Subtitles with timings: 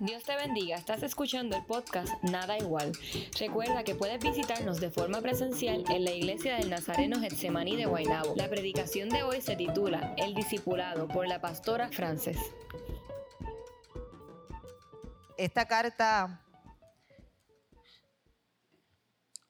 [0.00, 2.92] Dios te bendiga, estás escuchando el podcast Nada Igual.
[3.38, 8.34] Recuerda que puedes visitarnos de forma presencial en la iglesia del Nazareno Getsemaní de Guaynabo.
[8.36, 12.38] La predicación de hoy se titula El Discipulado por la pastora Frances.
[15.36, 16.44] Esta carta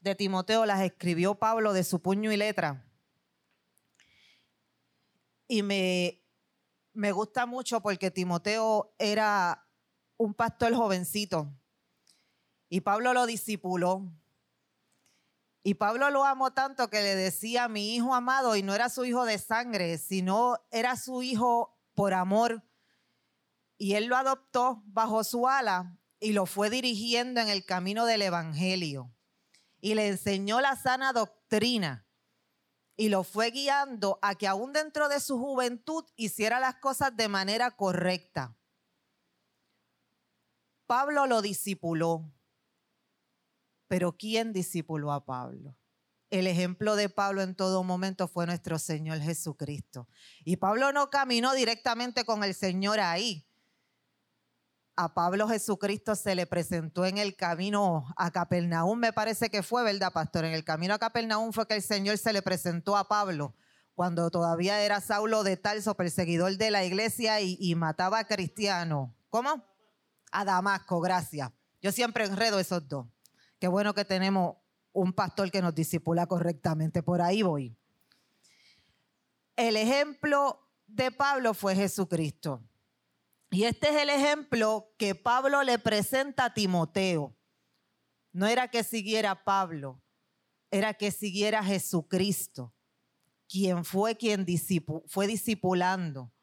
[0.00, 2.84] de Timoteo las escribió Pablo de su puño y letra.
[5.48, 6.22] Y me,
[6.92, 9.63] me gusta mucho porque Timoteo era
[10.16, 11.52] un pastor jovencito.
[12.68, 14.10] Y Pablo lo discipuló.
[15.62, 19.04] Y Pablo lo amó tanto que le decía mi hijo amado, y no era su
[19.04, 22.62] hijo de sangre, sino era su hijo por amor.
[23.78, 28.22] Y él lo adoptó bajo su ala y lo fue dirigiendo en el camino del
[28.22, 29.10] Evangelio.
[29.80, 32.06] Y le enseñó la sana doctrina.
[32.96, 37.28] Y lo fue guiando a que aún dentro de su juventud hiciera las cosas de
[37.28, 38.56] manera correcta.
[40.86, 42.32] Pablo lo discipuló.
[43.88, 45.76] Pero ¿quién discipuló a Pablo?
[46.30, 50.08] El ejemplo de Pablo en todo momento fue nuestro Señor Jesucristo.
[50.44, 53.46] Y Pablo no caminó directamente con el Señor ahí.
[54.96, 59.82] A Pablo Jesucristo se le presentó en el camino a Capernaum, me parece que fue,
[59.82, 60.44] ¿verdad, pastor?
[60.44, 63.56] En el camino a Capernaum fue que el Señor se le presentó a Pablo
[63.94, 69.10] cuando todavía era Saulo de Tarso, perseguidor de la iglesia y, y mataba a cristianos.
[69.30, 69.73] ¿Cómo?
[70.34, 71.50] A Damasco, gracias.
[71.80, 73.06] Yo siempre enredo esos dos.
[73.60, 74.56] Qué bueno que tenemos
[74.92, 77.02] un pastor que nos disipula correctamente.
[77.02, 77.76] Por ahí voy.
[79.54, 82.62] El ejemplo de Pablo fue Jesucristo.
[83.50, 87.36] Y este es el ejemplo que Pablo le presenta a Timoteo.
[88.32, 90.02] No era que siguiera Pablo,
[90.72, 92.74] era que siguiera Jesucristo,
[93.48, 94.44] quien fue quien
[95.06, 96.33] fue discipulando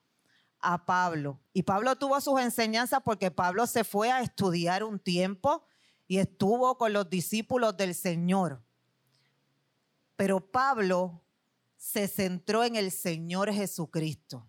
[0.62, 1.40] a Pablo.
[1.54, 5.66] Y Pablo tuvo sus enseñanzas porque Pablo se fue a estudiar un tiempo
[6.08, 8.64] y estuvo con los discípulos del Señor.
[10.16, 11.24] Pero Pablo
[11.78, 14.48] se centró en el Señor Jesucristo.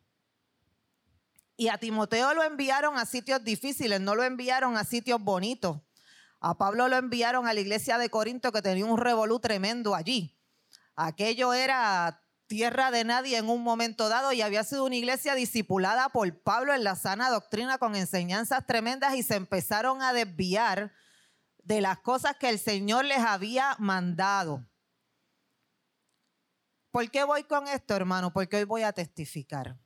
[1.56, 5.80] Y a Timoteo lo enviaron a sitios difíciles, no lo enviaron a sitios bonitos.
[6.40, 10.36] A Pablo lo enviaron a la iglesia de Corinto que tenía un revolú tremendo allí.
[10.96, 12.21] Aquello era
[12.52, 16.74] tierra de nadie en un momento dado y había sido una iglesia discipulada por Pablo
[16.74, 20.92] en la sana doctrina con enseñanzas tremendas y se empezaron a desviar
[21.64, 24.68] de las cosas que el Señor les había mandado.
[26.90, 28.34] ¿Por qué voy con esto, hermano?
[28.34, 29.78] Porque hoy voy a testificar.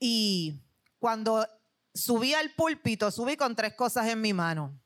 [0.00, 0.60] Y
[0.98, 1.48] cuando
[1.94, 4.76] subí al púlpito, subí con tres cosas en mi mano.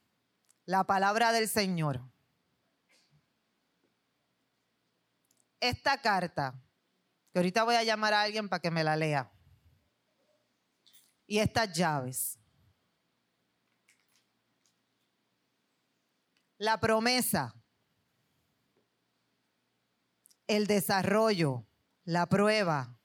[0.67, 2.10] La palabra del Señor
[5.61, 6.61] esta carta,
[7.33, 9.31] que ahorita voy a llamar a alguien para que me la lea,
[11.27, 12.39] y estas llaves.
[16.59, 17.55] La promesa,
[20.47, 21.67] el desarrollo,
[22.05, 22.99] la prueba,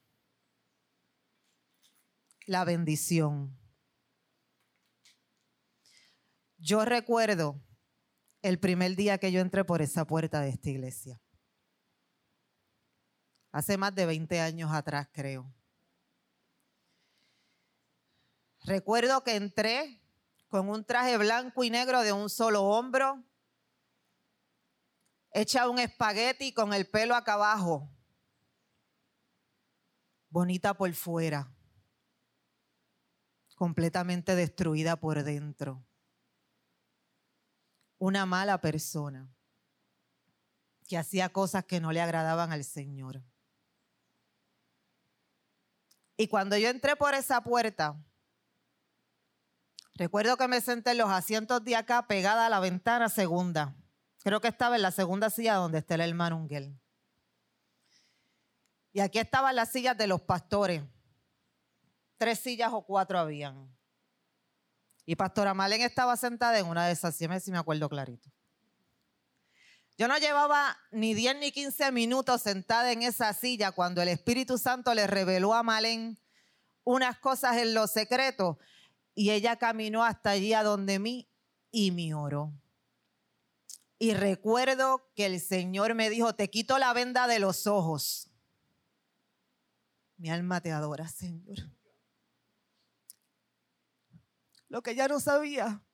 [2.47, 3.57] la bendición.
[6.57, 7.61] Yo recuerdo
[8.41, 11.22] el primer día que yo entré por esa puerta de esta iglesia
[13.55, 15.49] hace más de 20 años atrás, creo.
[18.66, 20.01] Recuerdo que entré
[20.49, 23.23] con un traje blanco y negro de un solo hombro,
[25.31, 27.89] hecha un espagueti con el pelo acá abajo,
[30.27, 31.49] bonita por fuera,
[33.55, 35.81] completamente destruida por dentro.
[37.99, 39.33] Una mala persona
[40.89, 43.23] que hacía cosas que no le agradaban al Señor.
[46.17, 48.01] Y cuando yo entré por esa puerta,
[49.95, 53.75] recuerdo que me senté en los asientos de acá pegada a la ventana segunda.
[54.23, 56.79] Creo que estaba en la segunda silla donde está el hermano Ungel.
[58.93, 60.81] Y aquí estaban las sillas de los pastores.
[62.17, 63.75] Tres sillas o cuatro habían.
[65.05, 68.31] Y Pastora Malen estaba sentada en una de esas, si me acuerdo clarito.
[69.97, 74.57] Yo no llevaba ni 10 ni 15 minutos sentada en esa silla cuando el Espíritu
[74.57, 76.19] Santo le reveló a Malén
[76.83, 78.59] unas cosas en lo secreto
[79.13, 81.29] y ella caminó hasta allí a donde mí
[81.71, 82.53] y me oró.
[83.97, 88.29] Y recuerdo que el Señor me dijo, te quito la venda de los ojos.
[90.17, 91.69] Mi alma te adora, Señor.
[94.67, 95.84] Lo que ya no sabía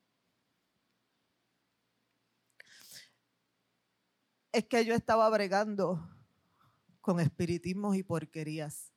[4.52, 6.08] es que yo estaba bregando
[7.00, 8.92] con espiritismos y porquerías.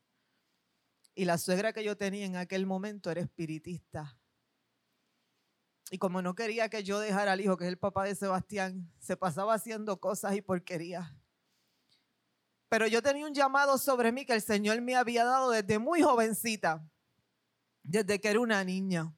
[1.15, 4.19] Y la suegra que yo tenía en aquel momento era espiritista
[5.91, 8.93] Y como no quería que yo dejara al hijo, que es el papá de Sebastián,
[8.99, 11.09] se pasaba haciendo cosas y porquerías.
[12.69, 16.03] Pero yo tenía un llamado sobre mí que el Señor me había dado desde muy
[16.03, 16.85] jovencita,
[17.85, 19.15] desde que era una niña.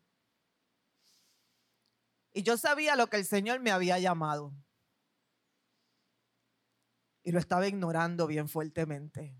[2.35, 4.53] Y yo sabía lo que el Señor me había llamado.
[7.27, 9.37] Y lo estaba ignorando bien fuertemente.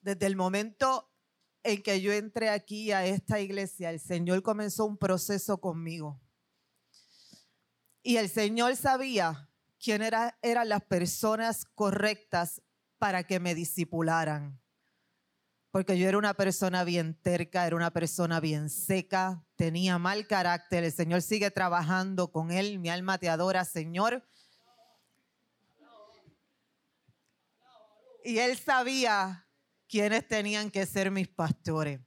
[0.00, 1.12] Desde el momento
[1.64, 6.20] en que yo entré aquí a esta iglesia, el Señor comenzó un proceso conmigo.
[8.04, 9.50] Y el Señor sabía
[9.82, 12.62] quién era, eran las personas correctas
[12.98, 14.62] para que me disipularan
[15.72, 20.84] porque yo era una persona bien terca, era una persona bien seca, tenía mal carácter.
[20.84, 24.22] El Señor sigue trabajando con él, mi alma te adora, Señor.
[28.24, 29.48] Y él sabía
[29.88, 32.00] quiénes tenían que ser mis pastores.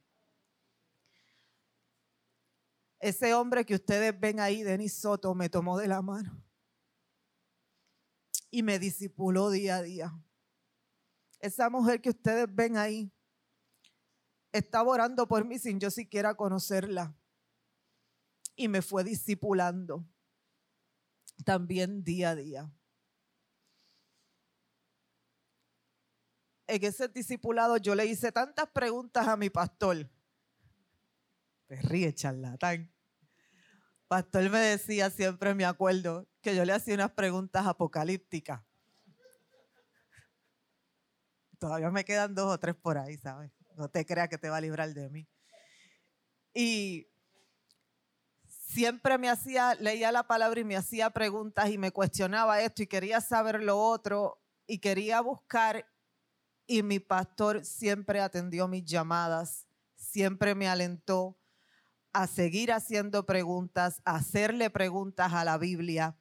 [2.98, 6.42] Ese hombre que ustedes ven ahí, Denis Soto, me tomó de la mano
[8.50, 10.18] y me disipuló día a día.
[11.40, 13.12] Esa mujer que ustedes ven ahí,
[14.50, 17.14] estaba orando por mí sin yo siquiera conocerla.
[18.54, 20.08] Y me fue discipulando
[21.44, 22.72] también día a día.
[26.66, 30.08] En ese discipulado yo le hice tantas preguntas a mi pastor.
[31.66, 32.92] Te ríe, charlatán.
[34.08, 38.62] Pastor me decía, siempre me acuerdo, que yo le hacía unas preguntas apocalípticas.
[41.58, 43.50] Todavía me quedan dos o tres por ahí, ¿sabes?
[43.76, 45.28] No te creas que te va a librar de mí.
[46.54, 47.08] Y
[48.46, 52.86] siempre me hacía, leía la palabra y me hacía preguntas y me cuestionaba esto y
[52.86, 55.86] quería saber lo otro y quería buscar
[56.66, 61.38] y mi pastor siempre atendió mis llamadas, siempre me alentó
[62.12, 66.18] a seguir haciendo preguntas, a hacerle preguntas a la Biblia,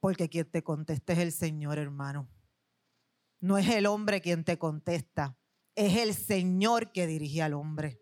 [0.00, 2.28] porque quien te contesta es el Señor, hermano.
[3.40, 5.36] No es el hombre quien te contesta
[5.74, 8.00] es el Señor que dirige al hombre.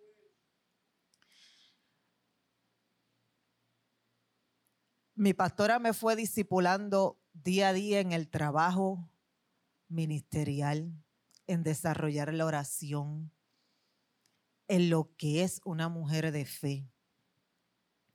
[5.14, 9.10] Mi pastora me fue discipulando día a día en el trabajo
[9.88, 10.92] ministerial,
[11.46, 13.32] en desarrollar la oración,
[14.68, 16.88] en lo que es una mujer de fe,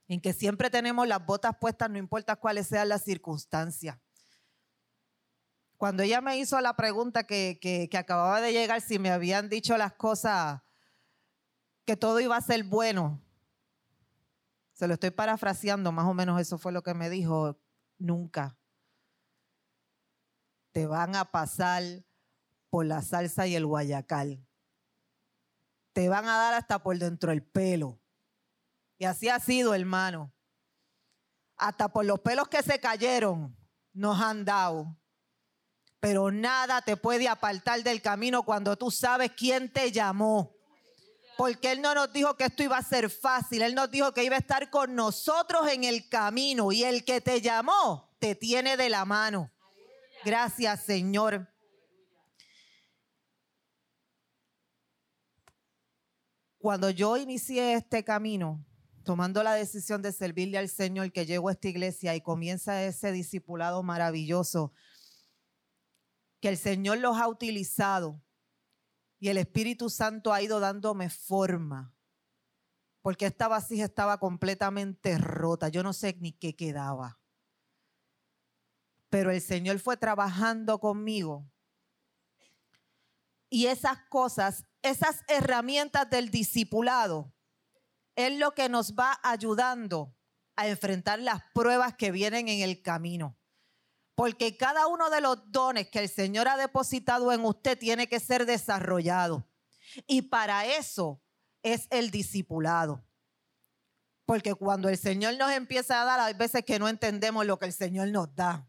[0.07, 3.99] en que siempre tenemos las botas puestas, no importa cuáles sean las circunstancias.
[5.77, 9.93] Cuando ella me hizo la pregunta que, acababa de llegar, si me habían dicho las
[9.93, 10.61] cosas,
[11.85, 13.21] que todo iba a ser bueno,
[14.73, 17.59] se lo estoy parafraseando, más o menos eso fue lo que me dijo,
[17.97, 18.57] nunca.
[20.71, 21.83] Te van a pasar
[22.69, 24.45] por la salsa y el guayacal.
[25.93, 27.99] Te van a dar hasta por dentro el pelo.
[28.97, 30.33] Y así ha sido, hermano.
[31.55, 33.57] Hasta por los pelos que se cayeron
[33.93, 34.97] nos han dado
[35.99, 40.55] pero nada te puede apartar del camino cuando tú sabes quién te llamó.
[41.37, 44.23] Porque Él no nos dijo que esto iba a ser fácil, Él nos dijo que
[44.23, 48.77] iba a estar con nosotros en el camino y el que te llamó te tiene
[48.77, 49.51] de la mano.
[50.23, 51.47] Gracias Señor.
[56.67, 58.61] Cuando yo inicié este camino,
[59.05, 63.13] tomando la decisión de servirle al Señor, que llego a esta iglesia y comienza ese
[63.13, 64.73] discipulado maravilloso,
[66.41, 68.21] que el Señor los ha utilizado
[69.17, 71.95] y el Espíritu Santo ha ido dándome forma,
[73.01, 77.17] porque esta vasija estaba completamente rota, yo no sé ni qué quedaba.
[79.09, 81.49] Pero el Señor fue trabajando conmigo.
[83.49, 87.33] Y esas cosas, esas herramientas del discipulado,
[88.15, 90.15] es lo que nos va ayudando
[90.55, 93.37] a enfrentar las pruebas que vienen en el camino.
[94.15, 98.19] Porque cada uno de los dones que el Señor ha depositado en usted tiene que
[98.19, 99.47] ser desarrollado.
[100.07, 101.21] Y para eso
[101.61, 103.05] es el discipulado.
[104.25, 107.67] Porque cuando el Señor nos empieza a dar, hay veces que no entendemos lo que
[107.67, 108.67] el Señor nos da.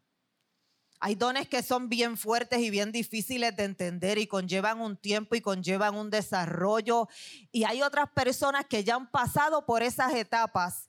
[1.00, 5.37] Hay dones que son bien fuertes y bien difíciles de entender y conllevan un tiempo
[5.37, 7.09] y conllevan un desarrollo.
[7.52, 10.88] Y hay otras personas que ya han pasado por esas etapas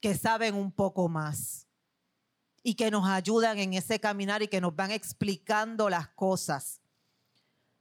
[0.00, 1.66] que saben un poco más
[2.62, 6.80] y que nos ayudan en ese caminar y que nos van explicando las cosas.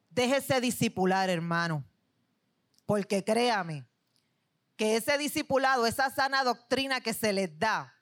[0.10, 1.86] Déjese discipular, hermano,
[2.86, 3.86] porque créame
[4.76, 7.94] que ese discipulado, esa sana doctrina que se les da,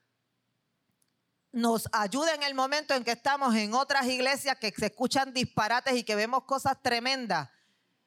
[1.52, 5.96] nos ayuda en el momento en que estamos en otras iglesias que se escuchan disparates
[5.96, 7.50] y que vemos cosas tremendas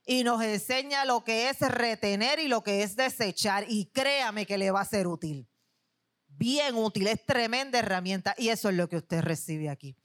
[0.05, 4.59] y nos enseña lo que es retener y lo que es desechar y créame que
[4.59, 5.49] le va a ser útil.
[6.29, 9.97] bien útil, es tremenda herramienta y eso es lo que usted recibe aquí.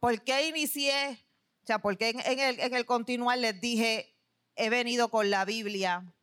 [0.00, 1.26] ¿Por qué inicié?
[1.62, 4.16] O sea, porque en, el, en el continuar les dije,
[4.54, 6.14] he venido con la Biblia,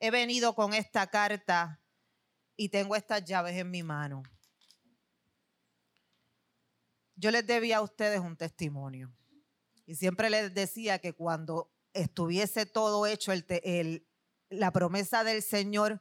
[0.00, 1.80] he venido con esta carta
[2.56, 4.24] y tengo estas llaves en mi mano.
[7.18, 9.12] Yo les debía a ustedes un testimonio.
[9.86, 14.06] Y siempre les decía que cuando estuviese todo hecho, el,
[14.50, 16.00] la promesa del Señor,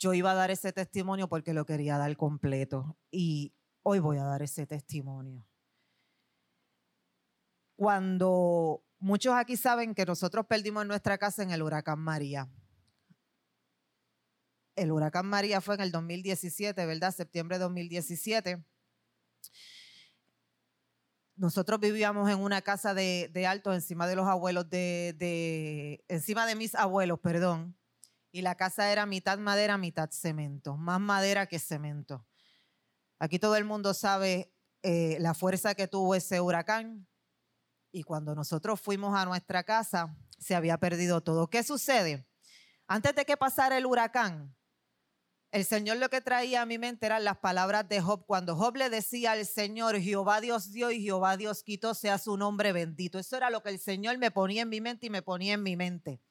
[0.00, 2.98] yo iba a dar ese testimonio porque lo quería dar completo.
[3.12, 5.46] Y hoy voy a dar ese testimonio.
[7.76, 12.50] Cuando muchos aquí saben que nosotros perdimos nuestra casa en el huracán María.
[14.74, 17.14] El huracán María fue en el 2017, ¿verdad?
[17.14, 18.64] Septiembre de 2017
[21.36, 26.74] nosotros vivíamos en una casa de, alto encima de los abuelos, de, encima de mis
[26.74, 27.76] abuelos, perdón.
[28.30, 32.26] Y la casa era mitad madera, mitad cemento, más madera que cemento.
[33.18, 37.06] Aquí todo el mundo sabe eh, la fuerza que tuvo ese huracán.
[37.92, 41.48] Y cuando nosotros fuimos a nuestra casa, se había perdido todo.
[41.48, 42.26] ¿Qué sucede?
[42.86, 44.56] Antes de que pasara el huracán,
[45.52, 48.24] el Señor lo que traía a mi mente eran las palabras de Job.
[48.26, 52.38] Cuando Job le decía al Señor, Jehová Dios dio y Jehová Dios quitó, sea su
[52.38, 53.18] nombre bendito.
[53.18, 55.62] Eso era lo que el Señor me ponía en mi mente y me ponía en
[55.62, 56.22] mi mente.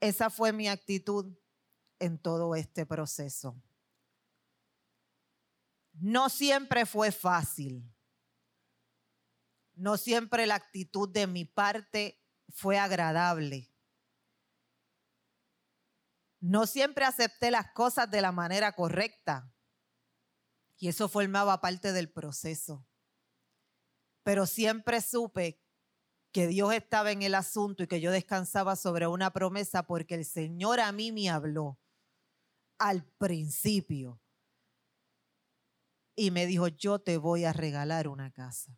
[0.00, 1.34] Esa fue mi actitud
[1.98, 3.56] en todo este proceso.
[5.94, 7.90] No siempre fue fácil.
[9.74, 13.70] No siempre la actitud de mi parte fue agradable.
[16.40, 19.52] No siempre acepté las cosas de la manera correcta.
[20.78, 22.86] Y eso formaba parte del proceso.
[24.22, 25.60] Pero siempre supe
[26.32, 30.24] que Dios estaba en el asunto y que yo descansaba sobre una promesa porque el
[30.24, 31.78] Señor a mí me habló
[32.78, 34.20] al principio
[36.14, 38.76] y me dijo, yo te voy a regalar una casa.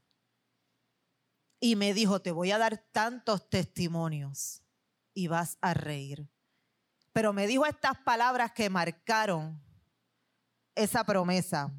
[1.59, 4.62] Y me dijo, te voy a dar tantos testimonios
[5.14, 6.29] y vas a reír.
[7.21, 9.62] Pero me dijo estas palabras que marcaron
[10.75, 11.71] esa promesa.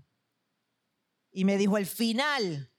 [1.32, 2.72] Y me dijo, el final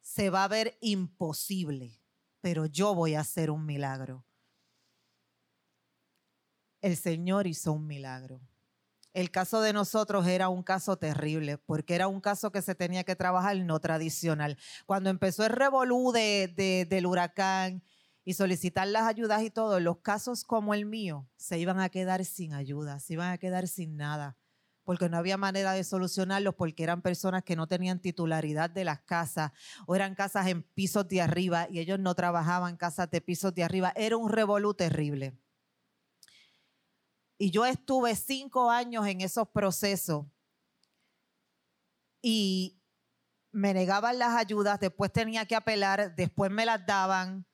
[0.00, 2.02] se va a ver imposible,
[2.40, 4.24] pero yo voy a hacer un milagro.
[6.80, 8.40] El Señor hizo un milagro.
[9.12, 13.04] El caso de nosotros era un caso terrible, porque era un caso que se tenía
[13.04, 14.56] que trabajar no tradicional.
[14.86, 17.82] Cuando empezó el revolú del huracán
[18.30, 22.24] y solicitar las ayudas y todo, los casos como el mío se iban a quedar
[22.24, 24.36] sin ayuda, se iban a quedar sin nada,
[24.84, 29.00] porque no había manera de solucionarlos, porque eran personas que no tenían titularidad de las
[29.00, 29.50] casas
[29.84, 33.64] o eran casas en pisos de arriba y ellos no trabajaban casas de pisos de
[33.64, 33.92] arriba.
[33.96, 35.36] Era un revolú terrible.
[37.36, 40.24] Y yo estuve cinco años en esos procesos
[42.22, 42.80] y
[43.50, 47.44] me negaban las ayudas, después tenía que apelar, después me las daban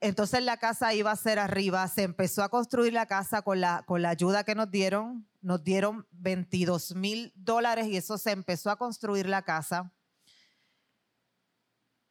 [0.00, 3.82] entonces la casa iba a ser arriba, se empezó a construir la casa con la,
[3.86, 8.70] con la ayuda que nos dieron, nos dieron 22 mil dólares y eso se empezó
[8.70, 9.92] a construir la casa.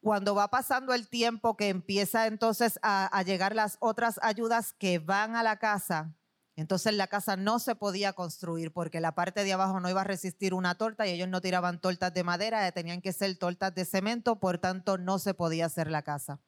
[0.00, 4.98] Cuando va pasando el tiempo que empieza entonces a, a llegar las otras ayudas que
[4.98, 6.16] van a la casa,
[6.56, 10.04] entonces la casa no se podía construir porque la parte de abajo no iba a
[10.04, 13.84] resistir una torta y ellos no tiraban tortas de madera, tenían que ser tortas de
[13.84, 16.40] cemento, por tanto no se podía hacer la casa.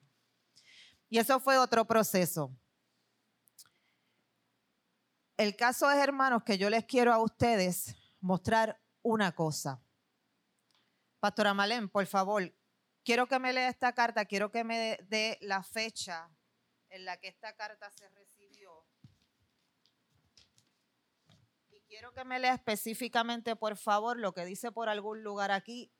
[1.09, 2.55] Y eso fue otro proceso.
[5.37, 9.81] El caso es, hermanos, que yo les quiero a ustedes mostrar una cosa.
[11.19, 12.53] Pastora Malén, por favor,
[13.03, 16.29] quiero que me lea esta carta, quiero que me dé la fecha
[16.89, 18.85] en la que esta carta se recibió.
[21.69, 25.91] Y quiero que me lea específicamente, por favor, lo que dice por algún lugar aquí,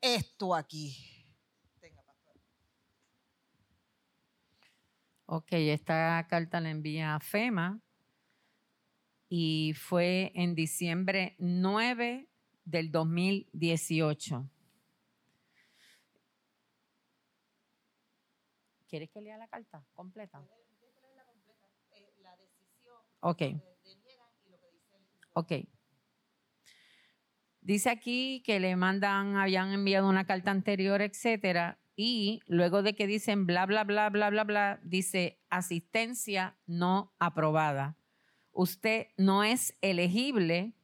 [0.00, 1.13] esto aquí.
[5.26, 7.80] Ok, esta carta la envía a FEMA
[9.28, 12.28] y fue en diciembre 9
[12.64, 14.50] del 2018.
[18.86, 20.46] ¿Quieres que lea la carta completa?
[23.20, 23.42] Ok.
[25.32, 25.52] Ok.
[27.62, 33.06] Dice aquí que le mandan, habían enviado una carta anterior, etcétera, y luego de que
[33.06, 37.96] dicen bla, bla, bla, bla, bla, bla, dice asistencia no aprobada.
[38.52, 40.74] Usted no es elegible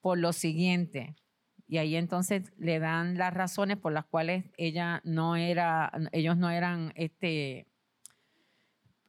[0.00, 1.16] por lo siguiente.
[1.66, 6.50] Y ahí entonces le dan las razones por las cuales ella no era, ellos no
[6.50, 7.66] eran este,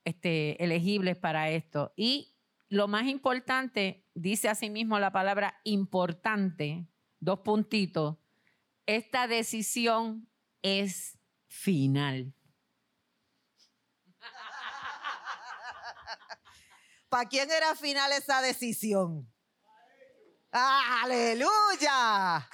[0.06, 1.94] este, elegibles para esto.
[1.98, 2.36] Y
[2.70, 6.88] lo más importante, dice asimismo la palabra importante,
[7.20, 8.18] dos puntitos,
[8.86, 10.30] esta decisión
[10.64, 12.34] es final.
[17.10, 19.32] ¿Para quién era final esa decisión?
[20.52, 22.50] ¡Aleluya!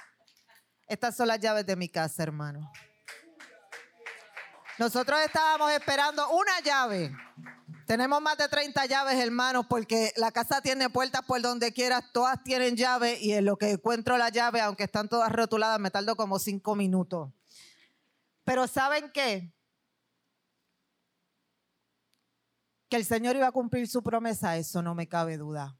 [0.86, 2.70] Estas son las llaves de mi casa, hermano.
[4.78, 7.16] Nosotros estábamos esperando una llave.
[7.86, 12.42] Tenemos más de 30 llaves, hermanos, porque la casa tiene puertas por donde quieras, todas
[12.42, 16.16] tienen llave y en lo que encuentro la llave, aunque están todas rotuladas, me tardo
[16.16, 17.32] como cinco minutos.
[18.44, 19.52] Pero ¿saben qué?
[22.88, 25.78] Que el Señor iba a cumplir su promesa, eso no me cabe duda.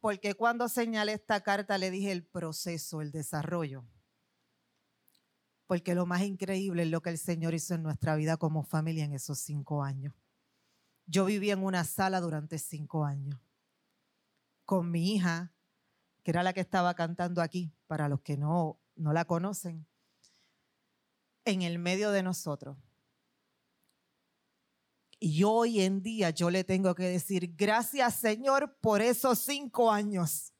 [0.00, 3.84] Porque cuando señalé esta carta le dije el proceso, el desarrollo.
[5.66, 9.04] Porque lo más increíble es lo que el Señor hizo en nuestra vida como familia
[9.04, 10.14] en esos cinco años.
[11.06, 13.40] Yo viví en una sala durante cinco años
[14.68, 15.54] con mi hija,
[16.22, 19.86] que era la que estaba cantando aquí, para los que no, no la conocen,
[21.48, 22.76] en el medio de nosotros
[25.20, 30.52] y hoy en día yo le tengo que decir, gracias Señor por esos cinco años.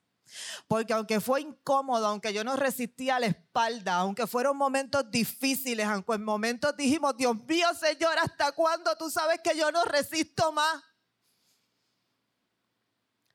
[0.67, 6.13] Porque aunque fue incómodo, aunque yo no resistía la espalda, aunque fueron momentos difíciles, aunque
[6.13, 10.83] en momentos dijimos, Dios mío Señor, ¿hasta cuándo tú sabes que yo no resisto más?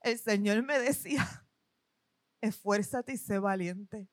[0.02, 1.46] El Señor me decía,
[2.42, 4.06] esfuérzate y sé valiente.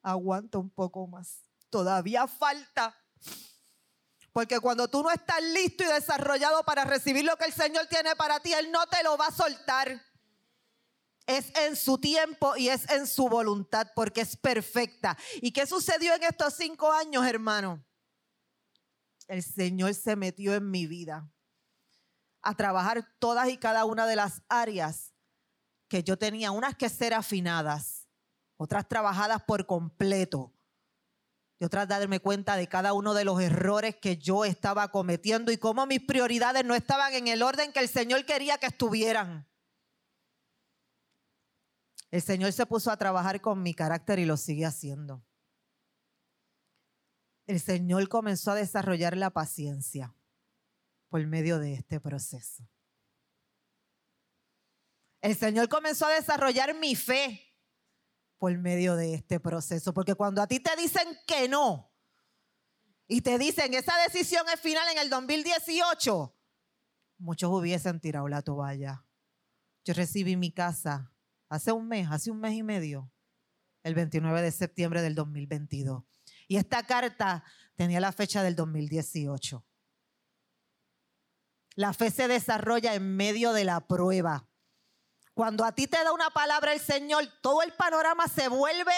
[0.00, 1.45] Aguanta un poco más.
[1.76, 2.96] Todavía falta.
[4.32, 8.16] Porque cuando tú no estás listo y desarrollado para recibir lo que el Señor tiene
[8.16, 10.02] para ti, Él no te lo va a soltar.
[11.26, 15.18] Es en su tiempo y es en su voluntad porque es perfecta.
[15.42, 17.84] ¿Y qué sucedió en estos cinco años, hermano?
[19.28, 21.30] El Señor se metió en mi vida
[22.40, 25.12] a trabajar todas y cada una de las áreas
[25.88, 28.08] que yo tenía, unas que ser afinadas,
[28.56, 30.55] otras trabajadas por completo
[31.58, 35.56] y otras darme cuenta de cada uno de los errores que yo estaba cometiendo y
[35.56, 39.48] cómo mis prioridades no estaban en el orden que el Señor quería que estuvieran.
[42.10, 45.24] El Señor se puso a trabajar con mi carácter y lo sigue haciendo.
[47.46, 50.14] El Señor comenzó a desarrollar la paciencia
[51.08, 52.68] por medio de este proceso.
[55.22, 57.45] El Señor comenzó a desarrollar mi fe
[58.38, 59.92] por medio de este proceso.
[59.92, 61.92] Porque cuando a ti te dicen que no
[63.08, 66.36] y te dicen esa decisión es final en el 2018,
[67.18, 69.04] muchos hubiesen tirado la toalla.
[69.84, 71.12] Yo recibí mi casa
[71.48, 73.12] hace un mes, hace un mes y medio,
[73.82, 76.02] el 29 de septiembre del 2022.
[76.48, 77.44] Y esta carta
[77.76, 79.64] tenía la fecha del 2018.
[81.76, 84.48] La fe se desarrolla en medio de la prueba.
[85.36, 88.90] Cuando a ti te da una palabra el Señor, todo el panorama se vuelve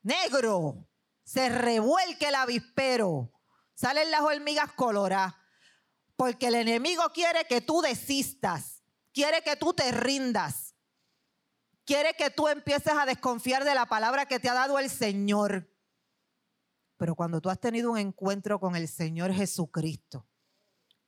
[0.00, 0.88] negro,
[1.24, 3.32] se revuelque el avispero,
[3.74, 5.34] salen las hormigas coloradas,
[6.14, 10.76] porque el enemigo quiere que tú desistas, quiere que tú te rindas,
[11.84, 15.68] quiere que tú empieces a desconfiar de la palabra que te ha dado el Señor.
[16.96, 20.29] Pero cuando tú has tenido un encuentro con el Señor Jesucristo,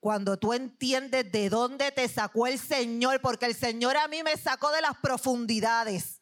[0.02, 4.36] cuando tú entiendes de dónde te sacó el Señor, porque el Señor a mí me
[4.36, 6.20] sacó de las profundidades.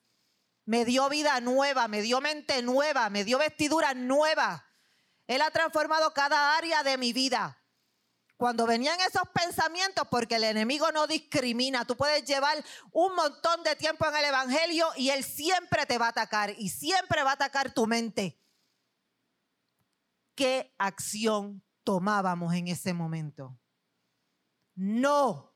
[0.67, 4.67] Me dio vida nueva, me dio mente nueva, me dio vestidura nueva.
[5.27, 7.59] Él ha transformado cada área de mi vida.
[8.37, 12.63] Cuando venían esos pensamientos, porque el enemigo no discrimina, tú puedes llevar
[12.93, 16.69] un montón de tiempo en el Evangelio y él siempre te va a atacar y
[16.69, 18.39] siempre va a atacar tu mente.
[20.35, 23.57] ¿Qué acción tomábamos en ese momento?
[24.81, 25.55] No.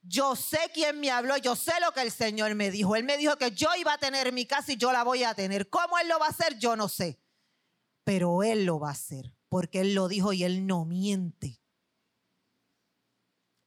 [0.00, 2.96] Yo sé quién me habló, yo sé lo que el Señor me dijo.
[2.96, 5.34] Él me dijo que yo iba a tener mi casa y yo la voy a
[5.34, 5.68] tener.
[5.68, 6.58] ¿Cómo Él lo va a hacer?
[6.58, 7.20] Yo no sé.
[8.02, 11.60] Pero Él lo va a hacer, porque Él lo dijo y Él no miente.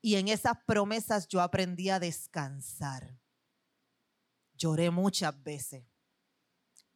[0.02, 3.20] Y en esas promesas yo aprendí a descansar.
[4.56, 5.86] Lloré muchas veces,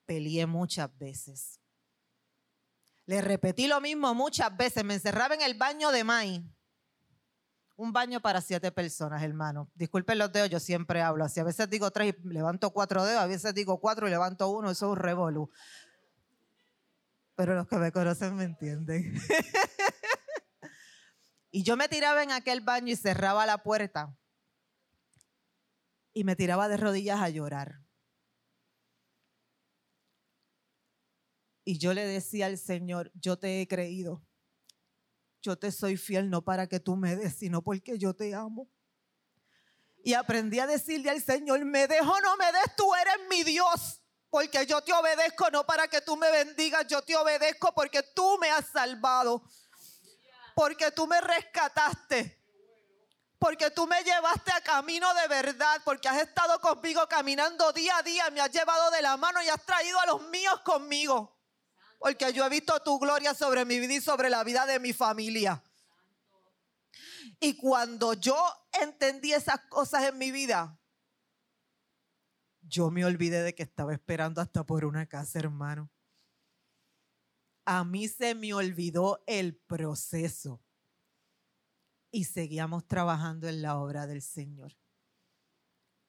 [0.08, 1.60] peleé muchas veces.
[3.06, 4.84] Le repetí lo mismo muchas veces.
[4.84, 6.59] Me encerraba en el baño de Mai
[7.80, 9.72] un baño para siete personas, hermano.
[9.74, 11.40] Disculpen los dedos, yo siempre hablo así.
[11.40, 14.70] A veces digo tres y levanto cuatro dedos, a veces digo cuatro y levanto uno,
[14.70, 15.50] eso es un revolú.
[17.36, 19.14] Pero los que me conocen me entienden.
[21.52, 24.14] y yo me tiraba en aquel baño y cerraba la puerta.
[26.12, 27.80] Y me tiraba de rodillas a llorar.
[31.64, 34.22] Y yo le decía al Señor, yo te he creído
[35.42, 38.68] yo te soy fiel no para que tú me des, sino porque yo te amo.
[40.04, 44.02] Y aprendí a decirle al Señor, me dejo no me des, tú eres mi Dios.
[44.30, 48.38] Porque yo te obedezco no para que tú me bendigas, yo te obedezco porque tú
[48.40, 49.44] me has salvado.
[50.56, 52.40] Porque tú me rescataste
[53.40, 58.04] porque tú me llevaste a camino de verdad, porque has estado conmigo caminando día a
[58.04, 61.39] día, me has llevado de la mano y has traído a los míos conmigo.
[62.00, 64.94] Porque yo he visto tu gloria sobre mi vida y sobre la vida de mi
[64.94, 65.62] familia.
[67.40, 68.36] Y cuando yo
[68.82, 70.80] entendí esas cosas en mi vida,
[72.62, 75.92] yo me olvidé de que estaba esperando hasta por una casa, hermano.
[77.66, 80.64] A mí se me olvidó el proceso
[82.12, 84.76] y seguíamos trabajando en la obra del Señor.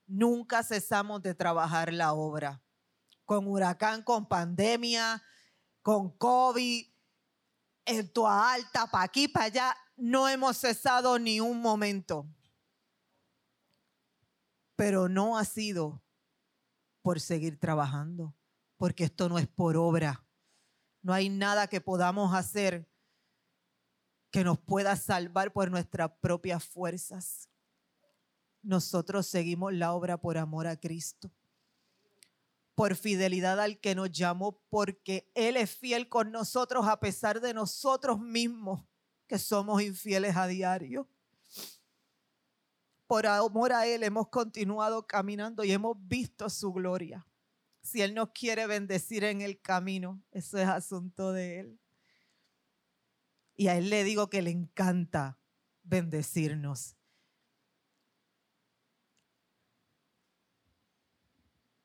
[0.06, 2.62] Nunca cesamos de trabajar la obra.
[3.24, 5.22] Con huracán, con pandemia,
[5.82, 6.86] con COVID,
[7.86, 12.26] en toda alta, para aquí, para allá, no hemos cesado ni un momento.
[14.76, 16.02] Pero no ha sido
[17.02, 18.34] por seguir trabajando,
[18.76, 20.24] porque esto no es por obra.
[21.02, 22.88] No hay nada que podamos hacer
[24.30, 27.48] que nos pueda salvar por nuestras propias fuerzas.
[28.62, 31.32] Nosotros seguimos la obra por amor a Cristo,
[32.74, 37.54] por fidelidad al que nos llamó, porque Él es fiel con nosotros a pesar de
[37.54, 38.84] nosotros mismos
[39.26, 41.08] que somos infieles a diario.
[43.06, 47.26] Por amor a Él hemos continuado caminando y hemos visto su gloria.
[47.82, 51.80] Si Él nos quiere bendecir en el camino, eso es asunto de Él.
[53.56, 55.38] Y a Él le digo que le encanta
[55.82, 56.96] bendecirnos.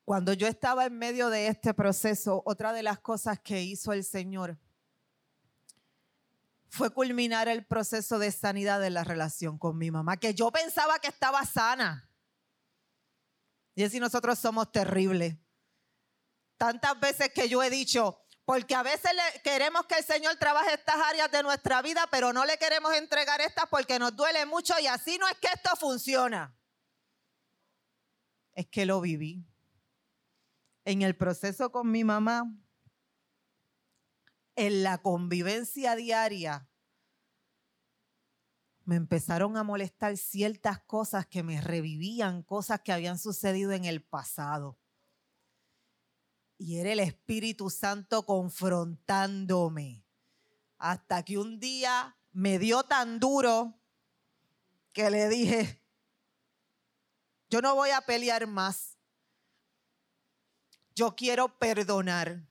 [0.06, 4.04] Cuando yo estaba en medio de este proceso, otra de las cosas que hizo el
[4.04, 4.56] Señor
[6.68, 11.00] fue culminar el proceso de sanidad de la relación con mi mamá, que yo pensaba
[11.00, 12.08] que estaba sana.
[13.74, 15.34] Y así nosotros somos terribles.
[16.56, 19.10] Tantas veces que yo he dicho, porque a veces
[19.42, 23.40] queremos que el Señor trabaje estas áreas de nuestra vida, pero no le queremos entregar
[23.40, 26.56] estas porque nos duele mucho y así no es que esto funciona.
[28.54, 29.44] Es que lo viví.
[30.86, 32.48] En el proceso con mi mamá,
[34.54, 36.70] en la convivencia diaria,
[38.84, 44.00] me empezaron a molestar ciertas cosas que me revivían, cosas que habían sucedido en el
[44.00, 44.78] pasado.
[46.56, 50.04] Y era el Espíritu Santo confrontándome.
[50.78, 53.74] Hasta que un día me dio tan duro
[54.92, 55.82] que le dije,
[57.50, 58.95] yo no voy a pelear más.
[60.96, 62.42] Yo quiero perdonar.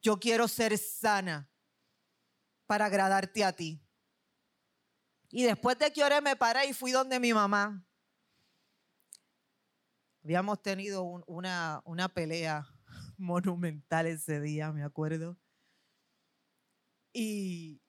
[0.00, 1.46] Yo quiero ser sana
[2.66, 3.78] para agradarte a ti.
[5.30, 7.84] Y después de que oré me paré y fui donde mi mamá.
[10.24, 12.66] Habíamos tenido una, una pelea
[13.18, 15.38] monumental ese día, me acuerdo.
[17.12, 17.82] Y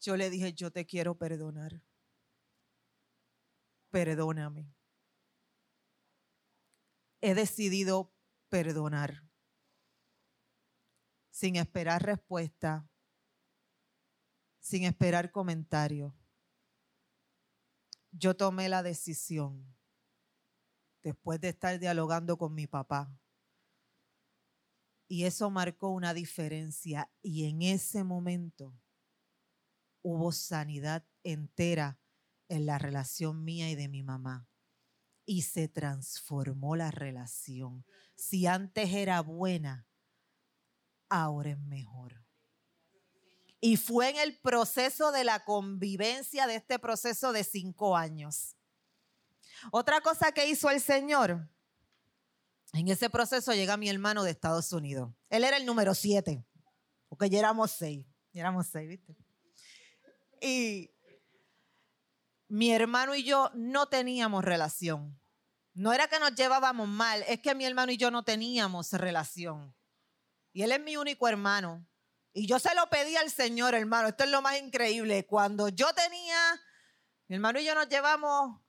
[0.00, 1.80] yo le dije, yo te quiero perdonar.
[3.90, 4.81] Perdóname.
[7.22, 8.12] He decidido
[8.48, 9.22] perdonar
[11.30, 12.86] sin esperar respuesta,
[14.60, 16.14] sin esperar comentario.
[18.10, 19.74] Yo tomé la decisión
[21.02, 23.16] después de estar dialogando con mi papá.
[25.08, 27.10] Y eso marcó una diferencia.
[27.22, 28.76] Y en ese momento
[30.02, 32.00] hubo sanidad entera
[32.48, 34.51] en la relación mía y de mi mamá.
[35.24, 37.84] Y se transformó la relación.
[38.14, 39.86] Si antes era buena,
[41.08, 42.24] ahora es mejor.
[43.60, 48.56] Y fue en el proceso de la convivencia de este proceso de cinco años
[49.70, 51.48] otra cosa que hizo el Señor,
[52.72, 55.12] en ese proceso llega mi hermano de Estados Unidos.
[55.28, 56.44] Él era el número siete,
[57.08, 58.06] porque ya éramos seis.
[58.32, 59.14] Ya éramos seis, ¿viste?
[60.40, 60.90] Y
[62.52, 65.18] mi hermano y yo no teníamos relación.
[65.72, 69.74] No era que nos llevábamos mal, es que mi hermano y yo no teníamos relación.
[70.52, 71.88] Y él es mi único hermano.
[72.34, 74.08] Y yo se lo pedí al Señor, hermano.
[74.08, 75.24] Esto es lo más increíble.
[75.24, 76.60] Cuando yo tenía,
[77.26, 78.60] mi hermano y yo nos llevamos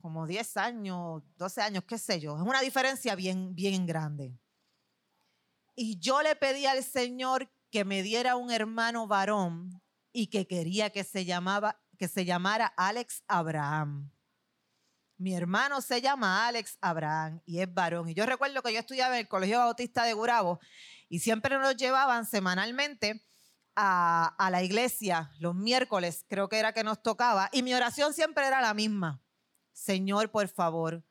[0.00, 2.34] como 10 años, 12 años, qué sé yo.
[2.34, 4.36] Es una diferencia bien, bien grande.
[5.76, 9.80] Y yo le pedí al Señor que me diera un hermano varón
[10.12, 14.10] y que quería que se, llamaba, que se llamara Alex Abraham.
[15.18, 18.08] Mi hermano se llama Alex Abraham y es varón.
[18.08, 20.60] Y yo recuerdo que yo estudiaba en el Colegio Bautista de Gurabo
[21.08, 23.24] y siempre nos llevaban semanalmente
[23.74, 28.14] a, a la iglesia los miércoles, creo que era que nos tocaba, y mi oración
[28.14, 29.22] siempre era la misma
[29.76, 31.04] Señor, por favor,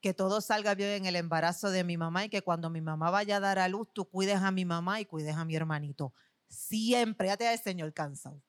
[0.00, 3.10] que todo salga bien en el embarazo de mi mamá y que cuando mi mamá
[3.10, 6.12] vaya a dar a luz, tú cuides a mi mamá y cuides a mi hermanito.
[6.48, 8.42] Siempre, ya te da el Señor cansado.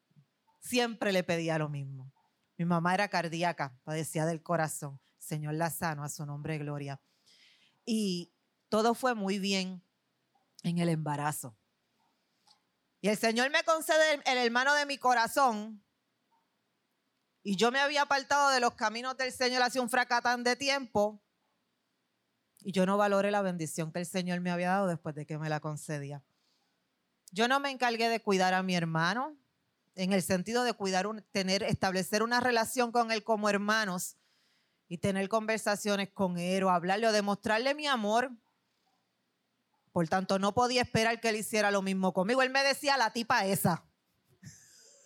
[0.61, 2.13] Siempre le pedía lo mismo.
[2.57, 4.99] Mi mamá era cardíaca, padecía del corazón.
[5.17, 7.01] Señor la sano, a su nombre gloria.
[7.85, 8.33] Y
[8.69, 9.83] todo fue muy bien
[10.63, 11.57] en el embarazo.
[13.01, 15.83] Y el Señor me concede el hermano de mi corazón.
[17.43, 21.19] Y yo me había apartado de los caminos del Señor hace un fracatán de tiempo.
[22.59, 25.39] Y yo no valoré la bendición que el Señor me había dado después de que
[25.39, 26.23] me la concedía.
[27.31, 29.35] Yo no me encargué de cuidar a mi hermano,
[29.95, 34.17] en el sentido de cuidar, tener, establecer una relación con él como hermanos
[34.87, 38.31] y tener conversaciones con él o hablarle o demostrarle mi amor.
[39.91, 42.41] Por tanto, no podía esperar que él hiciera lo mismo conmigo.
[42.41, 43.85] Él me decía la tipa esa.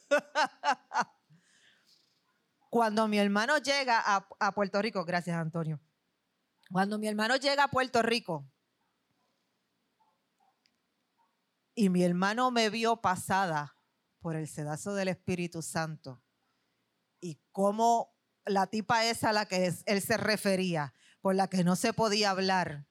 [2.69, 5.79] Cuando mi hermano llega a, a Puerto Rico, gracias Antonio,
[6.69, 8.51] cuando mi hermano llega a Puerto Rico
[11.73, 13.74] y mi hermano me vio pasada
[14.25, 16.19] por el sedazo del Espíritu Santo
[17.21, 21.75] y cómo la tipa esa a la que él se refería, por la que no
[21.75, 22.87] se podía hablar,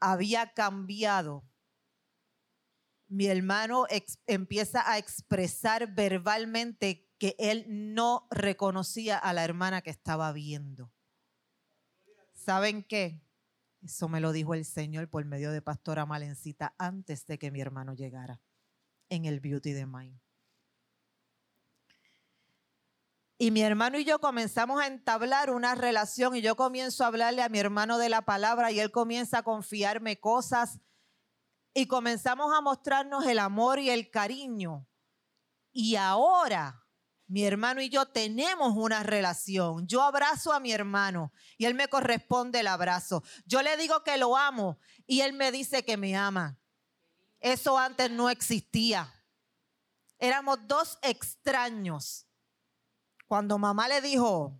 [0.00, 1.46] había cambiado.
[3.08, 3.84] Mi hermano
[4.26, 10.94] empieza a expresar verbalmente que él no reconocía a la hermana que estaba viendo.
[12.32, 13.20] ¿Saben qué?
[13.82, 17.60] Eso me lo dijo el Señor por medio de Pastora Malencita antes de que mi
[17.60, 18.40] hermano llegara
[19.08, 20.20] en el Beauty de Mind.
[23.36, 27.42] Y mi hermano y yo comenzamos a entablar una relación y yo comienzo a hablarle
[27.42, 30.78] a mi hermano de la palabra y él comienza a confiarme cosas
[31.74, 34.88] y comenzamos a mostrarnos el amor y el cariño.
[35.72, 36.84] Y ahora
[37.26, 39.86] mi hermano y yo tenemos una relación.
[39.88, 43.24] Yo abrazo a mi hermano y él me corresponde el abrazo.
[43.46, 46.58] Yo le digo que lo amo y él me dice que me ama.
[47.44, 49.12] Eso antes no existía.
[50.18, 52.26] Éramos dos extraños.
[53.26, 54.58] Cuando mamá le dijo,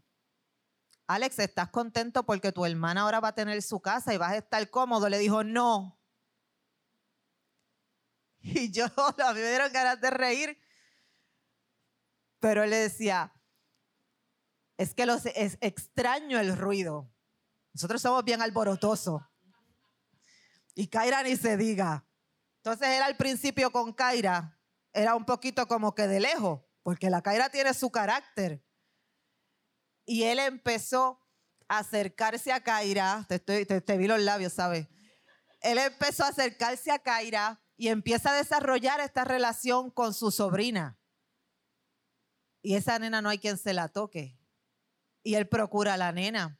[1.06, 4.36] Alex, ¿estás contento porque tu hermana ahora va a tener su casa y vas a
[4.36, 5.08] estar cómodo?
[5.08, 5.98] Le dijo, no.
[8.40, 10.58] Y yo, a mí me dieron ganas de reír
[12.44, 13.32] pero él le decía,
[14.76, 17.10] es que los, es extraño el ruido.
[17.72, 19.22] Nosotros somos bien alborotosos.
[20.74, 22.04] Y Kaira ni se diga.
[22.64, 24.58] Entonces él al principio con Kaira
[24.90, 28.64] era un poquito como que de lejos, porque la Kaira tiene su carácter.
[30.06, 31.20] Y él empezó
[31.68, 34.88] a acercarse a Kaira, te, te, vi los labios, ¿sabes?
[35.60, 40.98] Él empezó a acercarse a Kaira y empieza a desarrollar esta relación con su sobrina.
[42.62, 44.38] Y esa nena no hay quien se la toque.
[45.22, 46.58] Y él procura a la nena.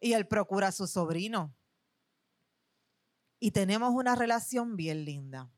[0.00, 1.57] Y él procura a su sobrino.
[3.38, 5.50] Y tenemos una relación bien linda.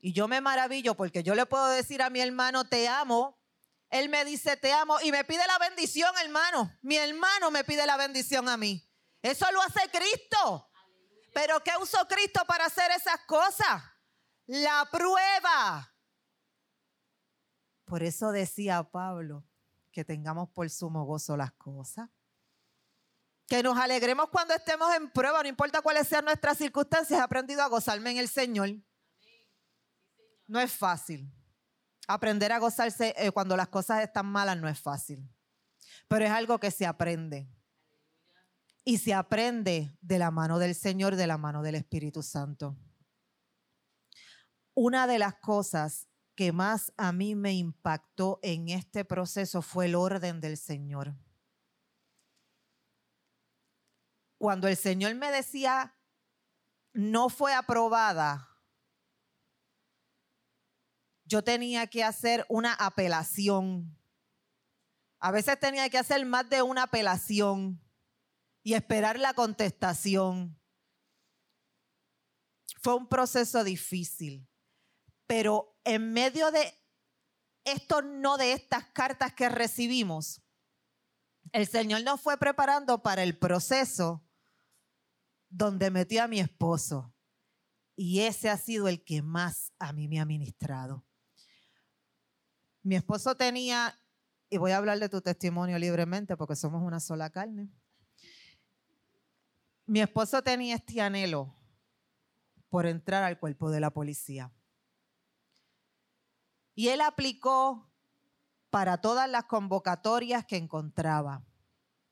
[0.00, 3.38] Y yo me maravillo porque yo le puedo decir a mi hermano, te amo.
[3.90, 4.98] Él me dice, te amo.
[5.02, 6.72] Y me pide la bendición, hermano.
[6.82, 8.88] Mi hermano me pide la bendición a mí.
[9.22, 10.70] Eso lo hace Cristo.
[11.32, 13.82] Pero ¿qué usó Cristo para hacer esas cosas?
[14.46, 15.92] La prueba.
[17.84, 19.44] Por eso decía Pablo
[19.92, 22.08] que tengamos por sumo gozo las cosas.
[23.48, 27.62] Que nos alegremos cuando estemos en prueba, no importa cuáles sean nuestras circunstancias, he aprendido
[27.62, 28.70] a gozarme en el Señor.
[30.48, 31.32] No es fácil.
[32.08, 35.28] Aprender a gozarse eh, cuando las cosas están malas no es fácil.
[36.08, 37.48] Pero es algo que se aprende.
[38.84, 42.76] Y se aprende de la mano del Señor, de la mano del Espíritu Santo.
[44.74, 49.94] Una de las cosas que más a mí me impactó en este proceso fue el
[49.94, 51.16] orden del Señor.
[54.38, 55.94] Cuando el Señor me decía,
[56.92, 58.56] no fue aprobada,
[61.24, 63.98] yo tenía que hacer una apelación.
[65.18, 67.82] A veces tenía que hacer más de una apelación
[68.62, 70.58] y esperar la contestación.
[72.80, 74.48] Fue un proceso difícil,
[75.26, 76.74] pero en medio de
[77.64, 80.42] esto no de estas cartas que recibimos,
[81.52, 84.25] el Señor nos fue preparando para el proceso
[85.48, 87.12] donde metió a mi esposo.
[87.94, 91.04] Y ese ha sido el que más a mí me ha ministrado.
[92.82, 93.98] Mi esposo tenía,
[94.50, 97.68] y voy a hablar de tu testimonio libremente porque somos una sola carne.
[99.86, 101.54] Mi esposo tenía este anhelo
[102.68, 104.52] por entrar al cuerpo de la policía.
[106.74, 107.90] Y él aplicó
[108.68, 111.42] para todas las convocatorias que encontraba.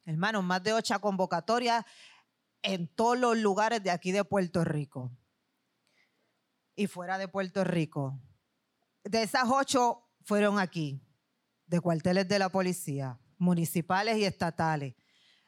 [0.06, 1.84] Hermanos, más de ocho convocatorias
[2.64, 5.12] en todos los lugares de aquí de Puerto Rico
[6.74, 8.18] y fuera de Puerto Rico.
[9.04, 11.00] De esas ocho fueron aquí,
[11.66, 14.94] de cuarteles de la policía, municipales y estatales.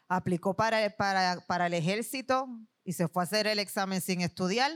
[0.07, 2.47] Aplicó para, para, para el ejército
[2.83, 4.71] y se fue a hacer el examen sin estudiar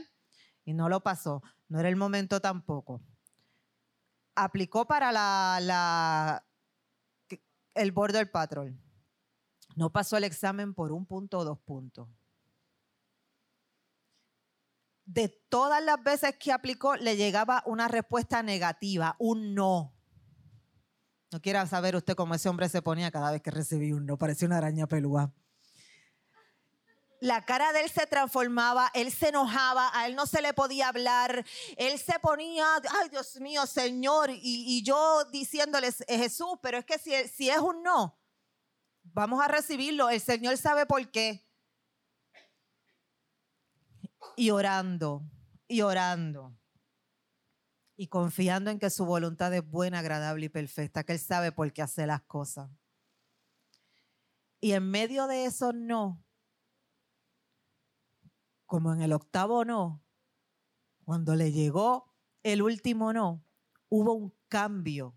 [0.64, 1.42] y no lo pasó.
[1.68, 3.00] No era el momento tampoco.
[4.34, 6.46] Aplicó para la, la
[7.74, 8.76] el Border Patrol.
[9.76, 12.08] No pasó el examen por un punto o dos puntos.
[15.12, 19.92] De todas las veces que aplicó, le llegaba una respuesta negativa, un no.
[21.30, 24.16] No quiera saber usted cómo ese hombre se ponía cada vez que recibía un no,
[24.16, 25.30] parecía una araña pelúa.
[27.20, 30.88] La cara de él se transformaba, él se enojaba, a él no se le podía
[30.88, 31.44] hablar,
[31.76, 36.98] él se ponía, ay Dios mío, Señor, y, yo diciéndoles, Jesús, pero es que
[37.28, 38.18] si es un no,
[39.02, 41.51] vamos a recibirlo, el Señor sabe por qué.
[44.36, 45.22] Y orando,
[45.68, 46.56] y orando
[48.02, 51.72] y confiando en que su voluntad es buena, agradable y perfecta, que Él sabe por
[51.72, 52.68] qué hace las cosas.
[54.60, 56.20] Y en medio de eso no,
[58.66, 60.02] como en el octavo no,
[61.04, 63.44] cuando le llegó el último no,
[63.88, 65.16] hubo un cambio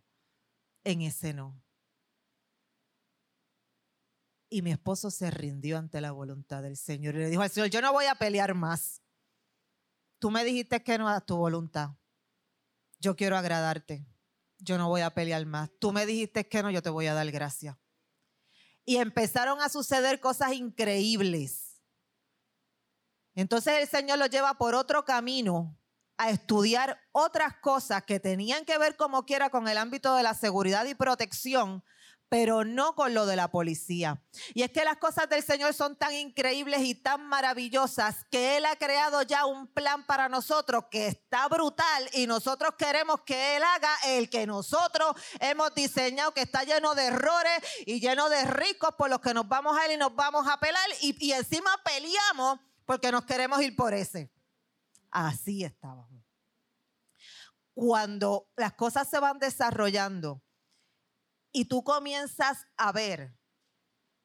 [0.84, 1.60] en ese no.
[4.50, 7.70] Y mi esposo se rindió ante la voluntad del Señor y le dijo al Señor,
[7.70, 9.02] yo no voy a pelear más.
[10.20, 11.92] Tú me dijiste que no a tu voluntad
[13.06, 14.06] yo quiero agradarte,
[14.58, 15.70] yo no voy a pelear más.
[15.80, 17.78] Tú me dijiste que no, yo te voy a dar gracias.
[18.84, 21.82] Y empezaron a suceder cosas increíbles.
[23.34, 25.78] Entonces el Señor lo lleva por otro camino
[26.18, 30.34] a estudiar otras cosas que tenían que ver como quiera con el ámbito de la
[30.34, 31.84] seguridad y protección,
[32.36, 34.22] pero no con lo de la policía.
[34.54, 38.66] Y es que las cosas del Señor son tan increíbles y tan maravillosas que Él
[38.66, 43.64] ha creado ya un plan para nosotros que está brutal y nosotros queremos que Él
[43.64, 48.94] haga el que nosotros hemos diseñado, que está lleno de errores y lleno de ricos
[48.98, 51.72] por los que nos vamos a ir y nos vamos a pelar y, y encima
[51.86, 54.30] peleamos porque nos queremos ir por ese.
[55.10, 56.22] Así estábamos.
[57.74, 60.42] Cuando las cosas se van desarrollando,
[61.56, 63.34] y tú comienzas a ver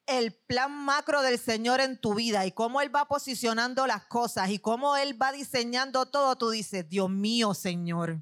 [0.09, 4.51] el plan macro del Señor en tu vida y cómo Él va posicionando las cosas
[4.51, 8.21] y cómo Él va diseñando todo, tú dices, Dios mío, Señor,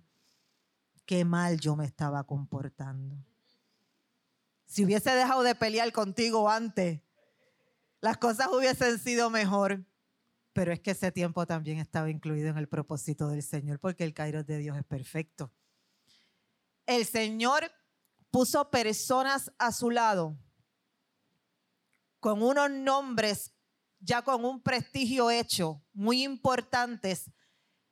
[1.07, 3.17] qué mal yo me estaba comportando.
[4.67, 7.01] Si hubiese dejado de pelear contigo antes,
[8.03, 9.87] las cosas hubiesen sido mejor.
[10.53, 14.13] Pero es que ese tiempo también estaba incluido en el propósito del Señor, porque el
[14.13, 15.51] Cairo de Dios es perfecto.
[16.85, 17.71] El Señor
[18.31, 20.37] puso personas a su lado
[22.21, 23.55] con unos nombres
[24.01, 27.31] ya con un prestigio hecho, muy importantes.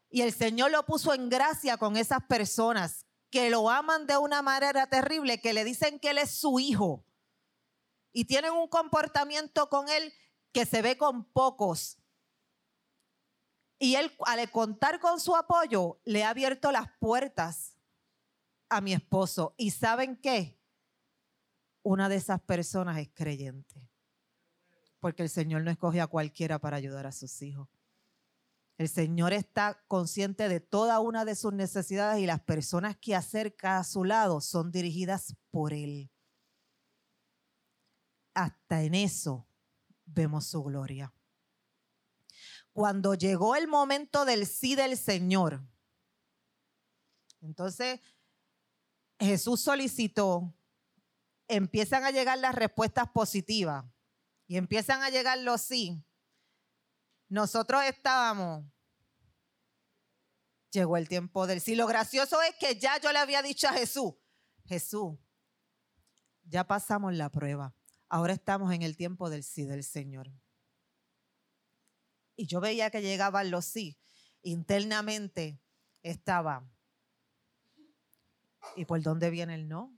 [0.09, 4.40] Y el Señor lo puso en gracia con esas personas que lo aman de una
[4.42, 7.05] manera terrible, que le dicen que Él es su hijo.
[8.12, 10.12] Y tienen un comportamiento con Él
[10.53, 11.99] que se ve con pocos.
[13.79, 17.76] Y Él, al contar con su apoyo, le ha abierto las puertas
[18.68, 19.55] a mi esposo.
[19.57, 20.59] ¿Y saben qué?
[21.83, 23.88] Una de esas personas es creyente.
[25.00, 27.68] Porque el Señor no escoge a cualquiera para ayudar a sus hijos.
[28.79, 33.79] El Señor está consciente de toda una de sus necesidades y las personas que acerca
[33.79, 36.11] a su lado son dirigidas por Él.
[38.35, 39.48] Hasta en eso
[40.05, 41.14] vemos su gloria.
[42.72, 45.66] Cuando llegó el momento del sí del Señor,
[47.40, 48.00] entonces
[49.18, 50.55] Jesús solicitó,
[51.48, 53.85] empiezan a llegar las respuestas positivas
[54.46, 56.05] y empiezan a llegar los sí.
[57.28, 58.64] Nosotros estábamos,
[60.70, 61.74] llegó el tiempo del sí.
[61.74, 64.14] Lo gracioso es que ya yo le había dicho a Jesús,
[64.64, 65.18] Jesús,
[66.45, 67.74] ya pasamos la prueba.
[68.09, 70.30] Ahora estamos en el tiempo del sí del Señor.
[72.36, 73.99] Y yo veía que llegaban los sí.
[74.43, 75.61] Internamente
[76.03, 76.70] estaba,
[78.75, 79.97] ¿Y por dónde viene el no?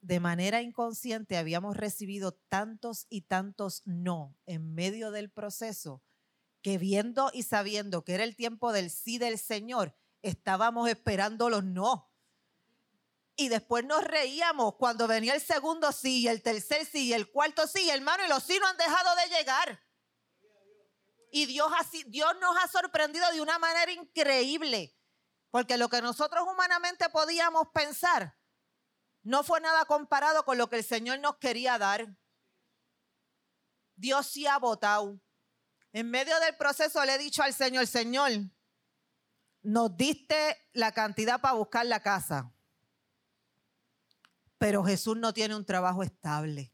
[0.00, 6.02] De manera inconsciente habíamos recibido tantos y tantos no en medio del proceso
[6.62, 11.64] que viendo y sabiendo que era el tiempo del sí del Señor, estábamos esperando los
[11.64, 12.12] no.
[13.36, 17.30] Y después nos reíamos cuando venía el segundo sí, y el tercer sí, y el
[17.30, 19.80] cuarto sí, hermano, y los sí no han dejado de llegar.
[21.30, 24.97] Y Dios, así, Dios nos ha sorprendido de una manera increíble.
[25.50, 28.36] Porque lo que nosotros humanamente podíamos pensar,
[29.22, 32.06] no fue nada comparado con lo que el Señor nos quería dar.
[33.96, 35.20] Dios sí ha votado.
[35.92, 38.30] En medio del proceso le he dicho al Señor, Señor,
[39.62, 42.52] nos diste la cantidad para buscar la casa,
[44.58, 46.72] pero Jesús no tiene un trabajo estable.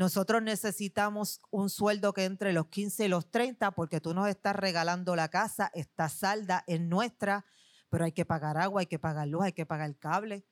[0.00, 4.56] Nosotros necesitamos un sueldo que entre los 15 y los 30 porque tú nos estás
[4.56, 7.44] regalando la casa, está salda, en nuestra,
[7.90, 10.46] pero hay que pagar agua, hay que pagar luz, hay que pagar cable,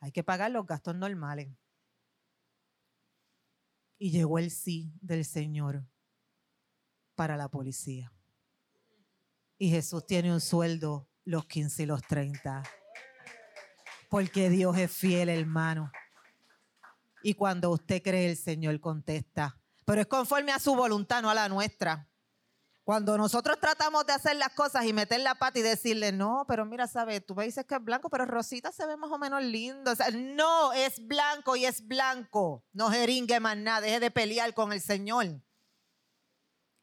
[0.00, 1.54] hay que pagar los gastos normales.
[3.98, 5.84] Y llegó el sí del Señor
[7.14, 8.10] para la policía.
[9.58, 12.62] Y Jesús tiene un sueldo los 15 y los 30.
[14.08, 15.92] Porque Dios es fiel, hermano.
[17.28, 19.60] Y cuando usted cree, el Señor contesta.
[19.84, 22.08] Pero es conforme a su voluntad, no a la nuestra.
[22.84, 26.64] Cuando nosotros tratamos de hacer las cosas y meter la pata y decirle, no, pero
[26.64, 29.42] mira, sabes, tú me dices que es blanco, pero Rosita se ve más o menos
[29.42, 29.92] lindo.
[29.92, 32.64] O sea, no, es blanco y es blanco.
[32.72, 35.42] No jeringue más nada, deje de pelear con el Señor.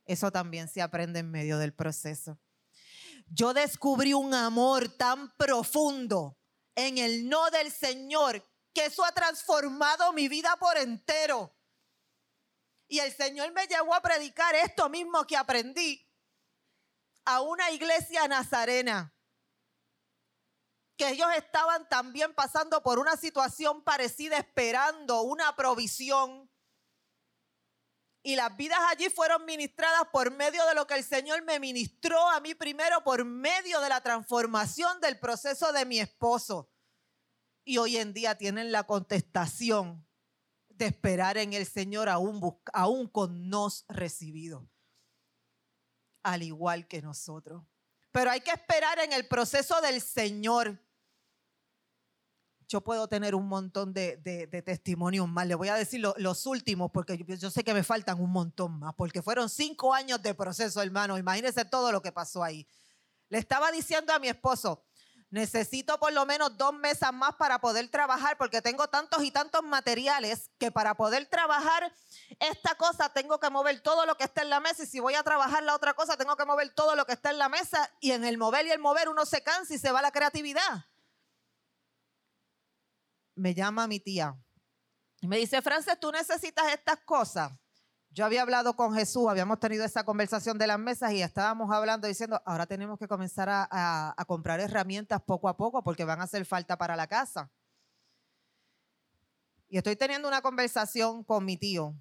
[0.05, 2.37] Eso también se aprende en medio del proceso.
[3.31, 6.37] Yo descubrí un amor tan profundo
[6.75, 8.45] en el no del Señor
[8.76, 11.55] que eso ha transformado mi vida por entero.
[12.89, 16.05] Y el Señor me llevó a predicar esto mismo que aprendí
[17.23, 19.15] a una iglesia nazarena.
[20.97, 26.51] Que ellos estaban también pasando por una situación parecida, esperando una provisión.
[28.23, 32.30] Y las vidas allí fueron ministradas por medio de lo que el Señor me ministró
[32.30, 36.74] a mí primero, por medio de la transformación del proceso de mi esposo.
[37.68, 40.05] Y hoy en día tienen la contestación
[40.70, 44.70] de esperar en el Señor aún, con nos recibido,
[46.22, 47.63] al igual que nosotros.
[48.11, 50.80] Pero hay que esperar en el proceso del Señor.
[52.68, 55.47] Yo puedo tener un montón de, testimonios más.
[55.47, 58.80] Le voy a decir los últimos porque yo, yo, sé que me faltan un montón
[58.80, 61.18] más, porque fueron cinco años de proceso, hermano.
[61.18, 62.68] Imagínense todo lo que pasó ahí.
[63.30, 64.86] Le estaba diciendo a mi esposo,
[65.30, 69.63] necesito por lo menos dos mesas más para poder trabajar porque tengo tantos y tantos
[69.63, 71.91] materiales que para poder trabajar
[72.39, 75.15] esta cosa tengo que mover todo lo que está en la mesa y si voy
[75.15, 77.91] a trabajar la otra cosa tengo que mover todo lo que está en la mesa
[77.99, 80.86] y en el mover y el mover uno se cansa y se va la creatividad.
[83.36, 84.38] Me llama mi tía
[85.19, 87.51] y me dice, Frances, tú necesitas estas cosas.
[88.16, 92.07] Yo había hablado con Jesús, habíamos tenido esa conversación de las mesas y estábamos hablando
[92.07, 96.45] diciendo, ahora tenemos que comenzar a, comprar herramientas poco a poco porque van a hacer
[96.45, 97.51] falta para la casa.
[99.68, 101.93] Y estoy teniendo una conversación con mi tío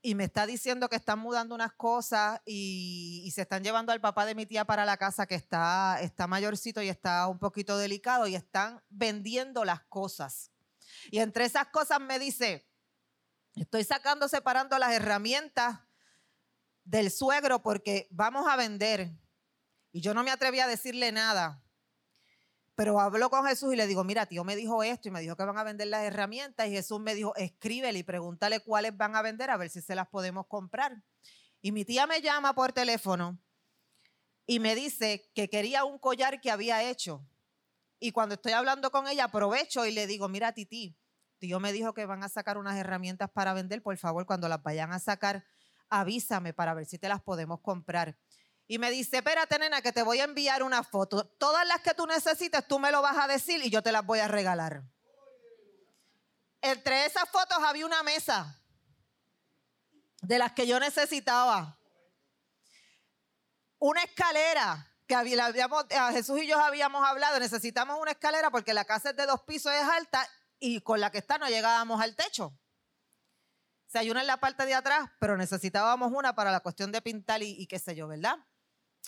[0.00, 4.26] y me está diciendo que están mudando unas cosas y, se están llevando al papá
[4.26, 8.36] de mi tía para la casa que está, mayorcito y está un poquito delicado y
[8.36, 10.52] están vendiendo las cosas.
[11.10, 12.69] Y entre esas cosas me dice,
[13.54, 15.80] Estoy sacando, separando las herramientas
[16.84, 19.10] del suegro porque vamos a vender.
[19.92, 21.62] Y yo no me atreví a decirle nada.
[22.74, 25.36] Pero hablo con Jesús y le digo, mira, tío me dijo esto y me dijo
[25.36, 26.66] que van a vender las herramientas.
[26.68, 29.94] Y Jesús me dijo, escríbele y pregúntale cuáles van a vender a ver si se
[29.94, 31.02] las podemos comprar.
[31.60, 33.38] Y mi tía me llama por teléfono
[34.46, 37.24] y me dice que quería un collar que había hecho.
[37.98, 40.96] Y cuando estoy hablando con ella, aprovecho y le digo, mira, Titi,
[41.40, 43.82] Dios me dijo que van a sacar unas herramientas para vender.
[43.82, 45.44] Por favor, cuando las vayan a sacar,
[45.88, 48.16] avísame para ver si te las podemos comprar.
[48.66, 51.26] Y me dice, espérate, nena, que te voy a enviar una foto.
[51.26, 54.04] Todas las que tú necesites, tú me lo vas a decir y yo te las
[54.04, 54.84] voy a regalar.
[56.60, 58.62] Entre esas fotos había una mesa
[60.20, 61.78] de las que yo necesitaba.
[63.78, 69.10] Una escalera que habíamos, Jesús y yo habíamos hablado, necesitamos una escalera porque la casa
[69.10, 70.28] es de dos pisos, es alta
[70.60, 72.56] y con la que está no llegábamos al techo.
[73.86, 77.02] Se hay una en la parte de atrás, pero necesitábamos una para la cuestión de
[77.02, 78.36] pintar y, qué sé yo, ¿verdad?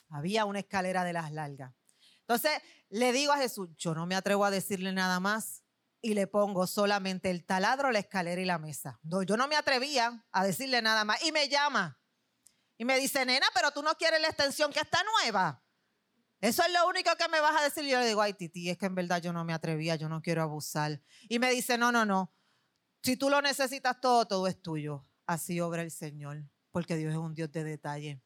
[0.08, 1.72] Había una escalera de las largas.
[2.20, 5.62] Entonces le digo a Jesús, yo no me atrevo a decirle nada más
[6.00, 8.98] y le pongo solamente el taladro, la escalera y la mesa.
[9.02, 11.22] No, yo no me atrevía a decirle nada más.
[11.22, 12.00] Y me llama
[12.76, 15.62] y me dice, nena, pero tú no quieres la extensión que está nueva.
[16.42, 17.84] Eso es lo único que me vas a decir.
[17.84, 20.20] Yo le digo, ay, Titi, es que en verdad yo no me atrevía, yo no
[20.20, 21.00] quiero abusar.
[21.28, 22.34] Y me dice, no, no, no.
[23.00, 25.06] Si tú lo necesitas todo, todo es tuyo.
[25.24, 28.20] Así obra el Señor, porque Dios es un Dios de detalle.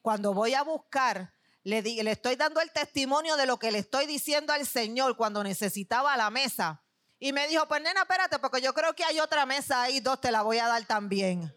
[0.00, 4.06] Cuando voy a buscar, le, le estoy dando el testimonio de lo que le estoy
[4.06, 6.84] diciendo al Señor cuando necesitaba la mesa.
[7.18, 10.20] Y me dijo, pues nena, espérate, porque yo creo que hay otra mesa ahí, dos
[10.20, 11.52] te la voy a dar también.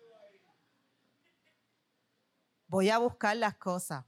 [2.65, 4.05] Voy a buscar las cosas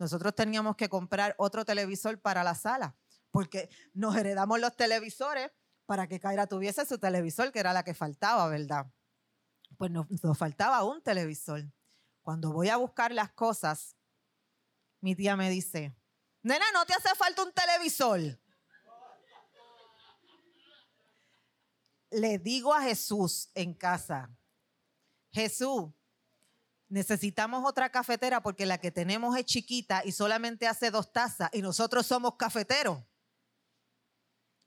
[0.00, 2.96] nosotros teníamos que comprar otro televisor para la sala,
[3.30, 5.52] porque nos heredamos los televisores
[5.84, 8.90] para que Kaira tuviese su televisor, que era la que faltaba, ¿verdad?
[9.76, 11.70] Pues nos, nos faltaba un televisor.
[12.22, 13.94] Cuando voy a buscar las cosas,
[15.02, 15.94] mi tía me dice,
[16.42, 18.40] nena, ¿no te hace falta un televisor?
[22.10, 24.34] Le digo a Jesús en casa,
[25.30, 25.92] Jesús,
[26.90, 31.62] necesitamos otra cafetera porque la que tenemos es chiquita y solamente hace dos tazas y
[31.62, 32.98] nosotros somos cafeteros.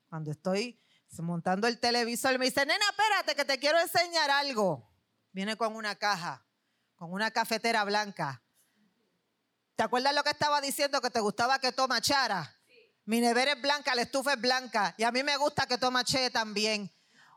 [0.07, 0.82] Cuando estoy
[1.19, 4.89] montando el televisor, me dice, nena, espérate que te quiero enseñar algo.
[5.32, 6.47] Viene con una caja,
[6.95, 8.41] con una cafetera blanca.
[9.76, 12.55] ¿Te acuerdas lo que estaba diciendo que te gustaba que toma chara?
[13.05, 16.03] Mi nevera es blanca, la estufa es blanca y a mí me gusta que toma
[16.03, 16.91] che también.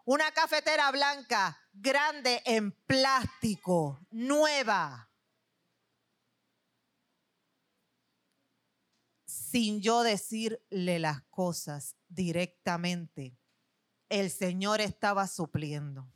[0.05, 5.11] Una cafetera blanca, grande en plástico, nueva.
[9.27, 13.39] Sin yo decirle las cosas directamente,
[14.09, 16.11] el Señor estaba supliendo.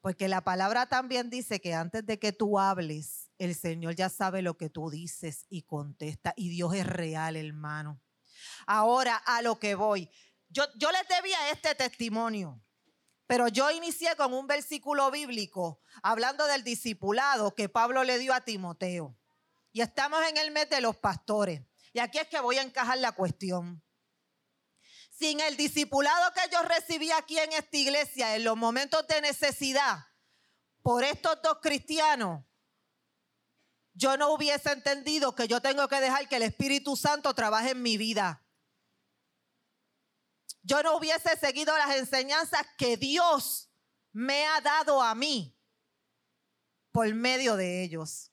[0.00, 4.40] Porque la palabra también dice que antes de que tú hables, el Señor ya sabe
[4.40, 6.32] lo que tú dices y contesta.
[6.36, 8.00] Y Dios es real, hermano.
[8.66, 10.08] Ahora a lo que voy.
[10.48, 12.62] Yo, yo les debía este testimonio,
[13.26, 18.42] pero yo inicié con un versículo bíblico hablando del discipulado que Pablo le dio a
[18.42, 19.16] Timoteo.
[19.72, 21.62] Y estamos en el mes de los pastores.
[21.92, 23.82] Y aquí es que voy a encajar la cuestión.
[25.10, 29.98] Sin el discipulado que yo recibí aquí en esta iglesia en los momentos de necesidad
[30.82, 32.44] por estos dos cristianos,
[33.92, 37.82] yo no hubiese entendido que yo tengo que dejar que el Espíritu Santo trabaje en
[37.82, 38.45] mi vida
[40.66, 43.70] yo no hubiese seguido las enseñanzas que Dios
[44.12, 45.56] me ha dado a mí
[46.90, 48.32] por medio de ellos.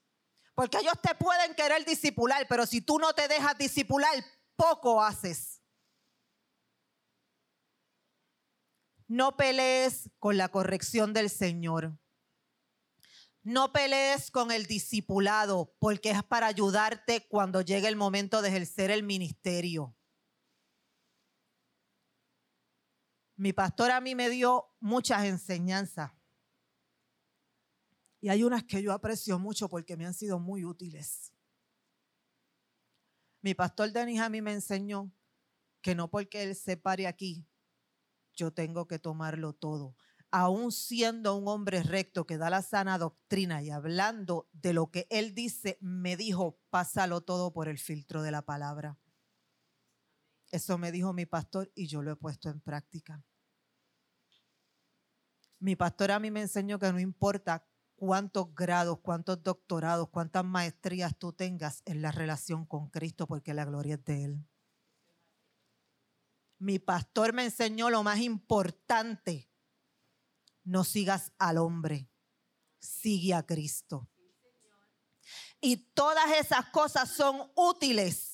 [0.56, 4.12] Porque ellos te pueden querer disipular, pero si tú no te dejas disipular,
[4.56, 5.62] poco haces.
[9.06, 11.96] No pelees con la corrección del Señor.
[13.44, 18.90] No pelees con el discipulado, porque es para ayudarte cuando llegue el momento de ejercer
[18.90, 19.94] el ministerio.
[23.36, 26.12] Mi pastor a mí me dio muchas enseñanzas.
[28.20, 31.32] Y hay unas que yo aprecio mucho porque me han sido muy útiles.
[33.42, 35.12] Mi pastor Denis a mí me enseñó
[35.82, 37.46] que no porque él se pare aquí,
[38.32, 39.96] yo tengo que tomarlo todo.
[40.30, 45.06] Aún siendo un hombre recto que da la sana doctrina y hablando de lo que
[45.10, 48.98] él dice, me dijo, pásalo todo por el filtro de la palabra.
[50.54, 53.20] Eso me dijo mi pastor y yo lo he puesto en práctica.
[55.58, 61.18] Mi pastor a mí me enseñó que no importa cuántos grados, cuántos doctorados, cuántas maestrías
[61.18, 64.48] tú tengas en la relación con Cristo, porque la gloria es de Él.
[66.58, 69.50] Mi pastor me enseñó lo más importante.
[70.62, 72.08] No sigas al hombre,
[72.78, 74.08] sigue a Cristo.
[75.60, 78.33] Y todas esas cosas son útiles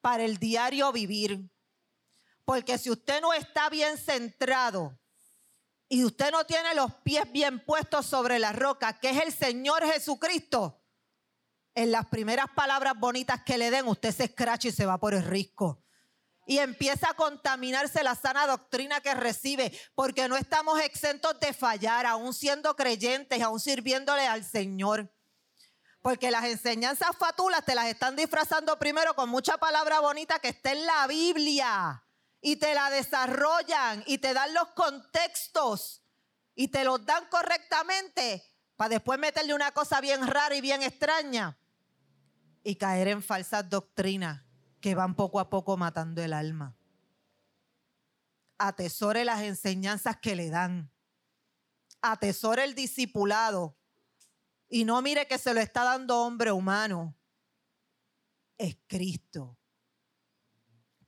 [0.00, 1.48] para el diario vivir.
[2.44, 4.98] Porque si usted no está bien centrado
[5.88, 9.84] y usted no tiene los pies bien puestos sobre la roca, que es el Señor
[9.84, 10.82] Jesucristo,
[11.74, 15.14] en las primeras palabras bonitas que le den, usted se escracha y se va por
[15.14, 15.84] el risco.
[16.46, 22.06] Y empieza a contaminarse la sana doctrina que recibe, porque no estamos exentos de fallar,
[22.06, 25.12] aún siendo creyentes, aún sirviéndole al Señor.
[26.02, 30.72] Porque las enseñanzas fatulas te las están disfrazando primero con mucha palabra bonita que está
[30.72, 32.04] en la Biblia.
[32.40, 36.02] Y te la desarrollan y te dan los contextos
[36.54, 38.44] y te los dan correctamente
[38.76, 41.58] para después meterle una cosa bien rara y bien extraña
[42.62, 44.44] y caer en falsas doctrinas
[44.80, 46.76] que van poco a poco matando el alma.
[48.58, 50.90] Atesore las enseñanzas que le dan.
[52.02, 53.76] Atesore el discipulado
[54.68, 57.16] y no mire que se lo está dando hombre humano.
[58.58, 59.58] Es Cristo.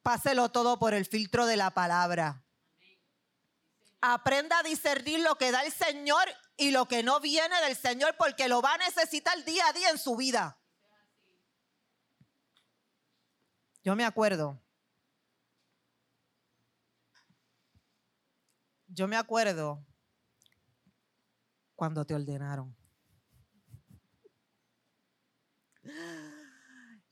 [0.03, 2.45] Páselo todo por el filtro de la palabra.
[4.01, 8.17] Aprenda a discernir lo que da el Señor y lo que no viene del Señor
[8.19, 10.59] porque lo va a necesitar día a día en su vida.
[13.83, 14.63] Yo me acuerdo.
[18.87, 19.87] Yo me acuerdo
[21.77, 22.80] cuando te ordenaron.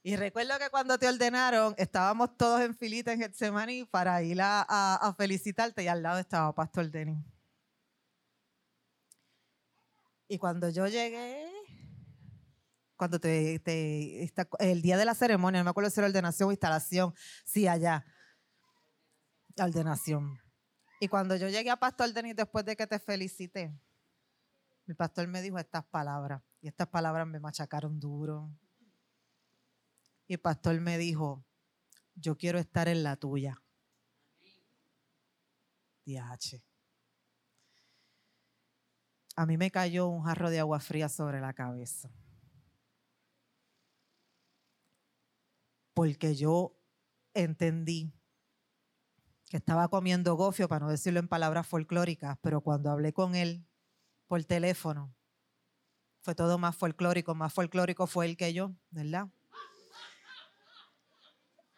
[0.03, 5.15] Y recuerdo que cuando te ordenaron, estábamos todos en filita en Getsemaní para ir a,
[5.17, 7.19] felicitarte y al lado estaba Pastor Denis.
[10.29, 11.51] Y cuando yo llegué,
[12.97, 13.61] cuando te,
[14.61, 17.15] el día de la ceremonia, no me acuerdo si era ordenación o instalación,
[17.45, 18.05] sí, allá.
[19.59, 20.39] Ordenación.
[21.01, 23.73] Y cuando yo llegué a Pastor Denis después de que te felicité,
[24.89, 26.43] mi pastor me dijo estas palabras.
[26.63, 28.51] Y estas palabras me machacaron duro.
[30.27, 31.45] Y el pastor me dijo,
[32.15, 33.63] yo quiero estar en la tuya.
[36.07, 36.63] DH.
[39.37, 42.11] A mí me cayó un jarro de agua fría sobre la cabeza.
[45.93, 46.81] Porque yo
[47.35, 48.15] entendí
[49.51, 53.69] que estaba comiendo gofio, para no decirlo en palabras folclóricas, pero cuando hablé con él
[54.29, 55.13] por teléfono,
[56.21, 59.29] fue todo más folclórico, más folclórico fue él que yo, ¿verdad?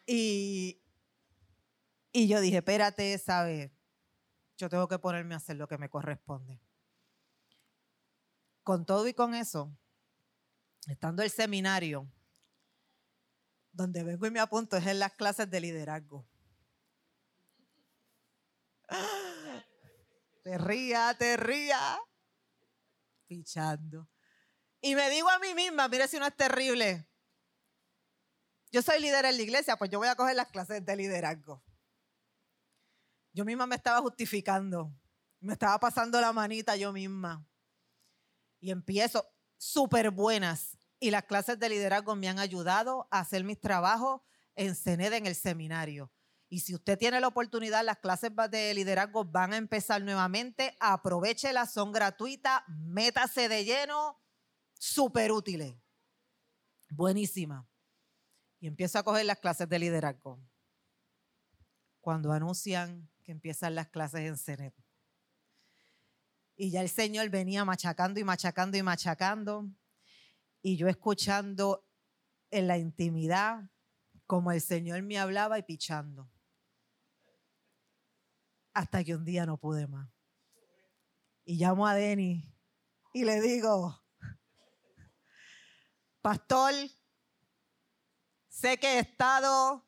[0.05, 0.81] Y,
[2.11, 3.71] y yo dije, espérate, ¿sabes?
[4.57, 6.59] Yo tengo que ponerme a hacer lo que me corresponde.
[8.63, 9.71] Con todo y con eso,
[10.87, 12.11] estando el seminario,
[13.71, 16.27] donde vengo y me apunto es en las clases de liderazgo.
[20.43, 21.99] Te ría, te ría.
[23.31, 24.09] Pichando.
[24.81, 27.07] Y me digo a mí misma, mire si no es terrible.
[28.73, 31.63] Yo soy líder en la iglesia, pues yo voy a coger las clases de liderazgo.
[33.31, 34.93] Yo misma me estaba justificando.
[35.39, 37.47] Me estaba pasando la manita yo misma.
[38.59, 39.25] Y empiezo
[39.55, 40.77] súper buenas.
[40.99, 44.19] Y las clases de liderazgo me han ayudado a hacer mis trabajos
[44.55, 46.11] en CENED en el seminario.
[46.51, 50.75] Y si usted tiene la oportunidad, las clases de liderazgo van a empezar nuevamente.
[50.81, 54.19] Aprovechelas, son gratuitas, métase de lleno,
[54.73, 55.73] súper útiles.
[56.89, 57.65] Buenísima.
[58.59, 60.41] Y empiezo a coger las clases de liderazgo.
[62.01, 64.75] Cuando anuncian que empiezan las clases en CENET.
[66.57, 69.69] Y ya el Señor venía machacando y machacando y machacando.
[70.61, 71.87] Y yo escuchando
[72.49, 73.69] en la intimidad
[74.27, 76.29] como el Señor me hablaba y pichando
[78.73, 80.09] hasta que un día no pude más.
[81.43, 82.43] Y llamo a Denny
[83.13, 84.01] y le digo,
[86.21, 86.73] pastor,
[88.47, 89.85] sé que he estado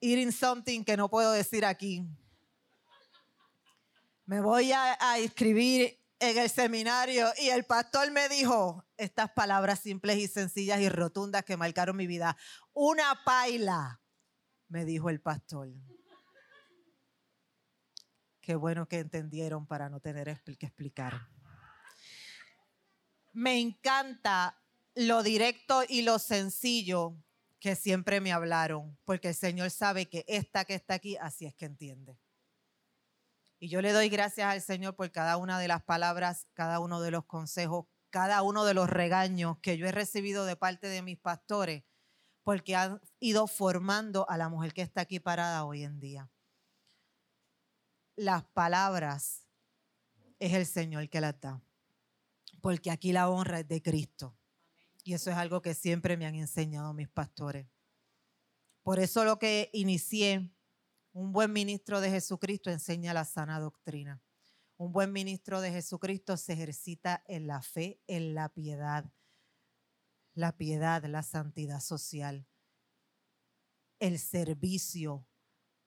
[0.00, 2.06] eating something que no puedo decir aquí.
[4.26, 9.80] Me voy a, a inscribir en el seminario y el pastor me dijo estas palabras
[9.80, 12.36] simples y sencillas y rotundas que marcaron mi vida.
[12.72, 14.00] Una paila,
[14.68, 15.68] me dijo el pastor.
[18.44, 21.28] Qué bueno que entendieron para no tener que explicar.
[23.32, 24.60] Me encanta
[24.94, 27.16] lo directo y lo sencillo
[27.58, 31.54] que siempre me hablaron, porque el Señor sabe que esta que está aquí, así es
[31.54, 32.18] que entiende.
[33.58, 37.00] Y yo le doy gracias al Señor por cada una de las palabras, cada uno
[37.00, 41.00] de los consejos, cada uno de los regaños que yo he recibido de parte de
[41.00, 41.82] mis pastores,
[42.42, 46.30] porque han ido formando a la mujer que está aquí parada hoy en día
[48.16, 49.46] las palabras
[50.38, 51.62] es el Señor que las da.
[52.60, 54.36] Porque aquí la honra es de Cristo.
[55.02, 57.66] Y eso es algo que siempre me han enseñado mis pastores.
[58.82, 60.50] Por eso lo que inicié,
[61.12, 64.22] un buen ministro de Jesucristo enseña la sana doctrina.
[64.76, 69.10] Un buen ministro de Jesucristo se ejercita en la fe, en la piedad,
[70.34, 72.46] la piedad, la santidad social,
[74.00, 75.26] el servicio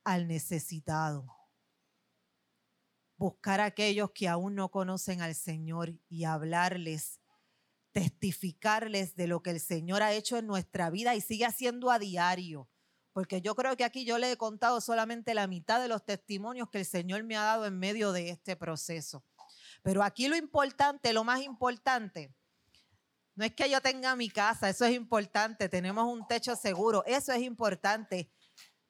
[0.03, 1.36] al necesitado
[3.17, 7.19] buscar a aquellos que aún no conocen al Señor y hablarles,
[7.91, 11.99] testificarles de lo que el Señor ha hecho en nuestra vida y sigue haciendo a
[11.99, 12.69] diario.
[13.13, 16.69] Porque yo creo que aquí yo le he contado solamente la mitad de los testimonios
[16.69, 19.25] que el Señor me ha dado en medio de este proceso.
[19.81, 22.31] Pero aquí lo importante, lo más importante,
[23.33, 27.31] no es que yo tenga mi casa, eso es importante, tenemos un techo seguro, eso
[27.31, 28.31] es importante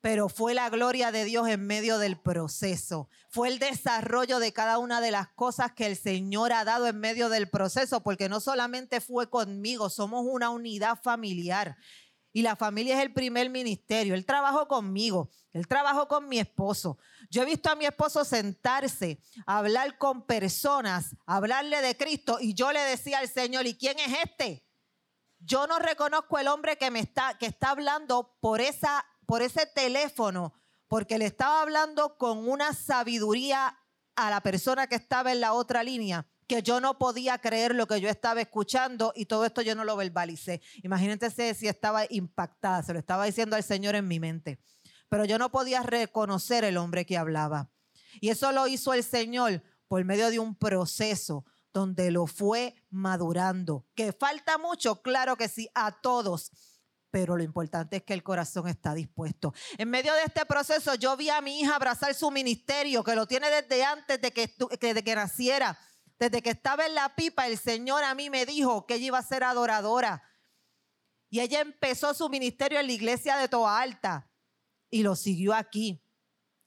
[0.07, 3.09] pero fue la gloria de Dios en medio del proceso.
[3.29, 6.97] Fue el desarrollo de cada una de las cosas que el Señor ha dado en
[6.97, 11.75] medio del proceso, porque no solamente fue conmigo, somos una unidad familiar.
[12.31, 14.15] Y la familia es el primer ministerio.
[14.15, 16.97] Él trabajó conmigo, él trabajó con mi esposo.
[17.29, 22.71] Yo he visto a mi esposo sentarse, hablar con personas, hablarle de Cristo, y yo
[22.71, 24.65] le decía al Señor, ¿y quién es este?
[25.39, 29.67] Yo no reconozco el hombre que me está, que está hablando por esa por ese
[29.67, 30.53] teléfono
[30.87, 33.77] porque le estaba hablando con una sabiduría
[34.15, 37.87] a la persona que estaba en la otra línea que yo no podía creer lo
[37.87, 40.61] que yo estaba escuchando y todo esto yo no lo verbalicé.
[40.81, 44.59] Imagínense si estaba impactada, se lo estaba diciendo al Señor en mi mente.
[45.09, 47.69] Pero yo no podía reconocer el hombre que hablaba.
[48.21, 53.85] Y eso lo hizo el Señor por medio de un proceso donde lo fue madurando.
[53.93, 55.01] ¿Que falta mucho?
[55.01, 56.51] Claro que sí, a todos.
[57.09, 59.53] Pero lo importante es que el corazón está dispuesto.
[59.77, 63.25] En medio de este proceso yo vi a mi hija abrazar su ministerio, que lo
[63.27, 64.53] tiene desde antes de que,
[64.93, 65.79] de que naciera.
[66.19, 69.17] Desde que estaba en la pipa, el Señor a mí me dijo que ella iba
[69.19, 70.23] a ser adoradora.
[71.29, 74.29] Y ella empezó su ministerio en la iglesia de Toa Alta
[74.89, 76.03] y lo siguió aquí.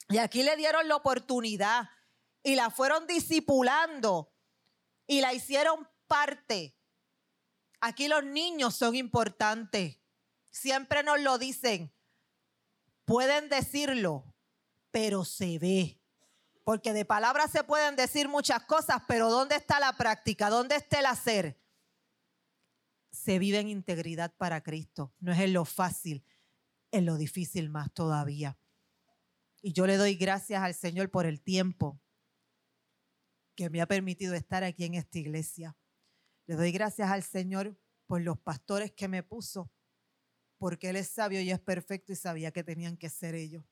[0.08, 1.88] Y aquí le dieron la oportunidad
[2.42, 4.32] y la fueron discipulando
[5.06, 6.76] y la hicieron parte.
[7.80, 9.99] Aquí los niños son importantes.
[10.50, 11.92] Siempre nos lo dicen.
[13.04, 14.34] Pueden decirlo,
[14.90, 16.00] pero se ve.
[16.64, 20.50] Porque de palabras se pueden decir muchas cosas, pero ¿dónde está la práctica?
[20.50, 21.60] ¿Dónde está el hacer?
[23.10, 25.12] Se vive en integridad para Cristo.
[25.18, 26.24] No es en lo fácil,
[26.92, 28.56] en lo difícil más todavía.
[29.62, 32.00] Y yo le doy gracias al Señor por el tiempo
[33.54, 35.76] que me ha permitido estar aquí en esta iglesia.
[36.46, 39.70] Le doy gracias al Señor por los pastores que me puso,
[40.60, 43.64] porque Él es sabio y es perfecto y sabía que tenían que ser ellos.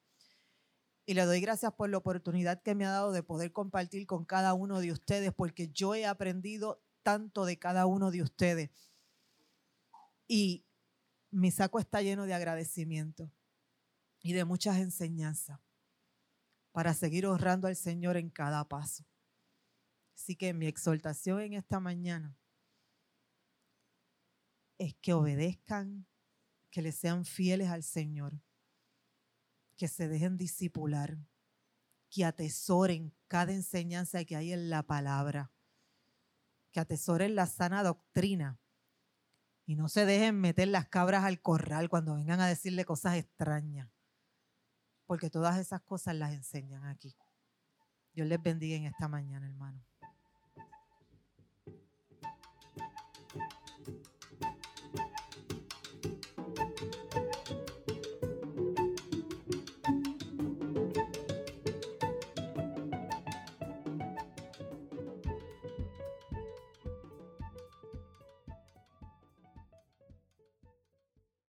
[1.05, 4.25] Y le doy gracias por la oportunidad que me ha dado de poder compartir con
[4.25, 8.71] cada uno de ustedes, porque yo he aprendido tanto de cada uno de ustedes.
[10.27, 10.65] Y
[11.31, 13.31] mi saco está lleno de agradecimiento
[14.21, 15.61] y de muchas enseñanzas
[16.73, 19.05] para seguir honrando al Señor en cada paso.
[20.15, 22.35] Así que mi exhortación en esta mañana
[24.79, 26.07] es que obedezcan,
[26.79, 28.41] que le sean fieles al Señor,
[29.77, 31.19] que se dejen disipular,
[32.09, 35.51] que atesoren cada enseñanza que hay en la palabra,
[36.71, 38.61] que atesoren la sana doctrina
[39.67, 43.91] y no se dejen meter las cabras al corral cuando vengan a decirle cosas extrañas,
[45.05, 47.13] porque todas esas cosas las enseñan aquí.
[48.13, 49.85] Dios les bendiga en esta mañana, hermano.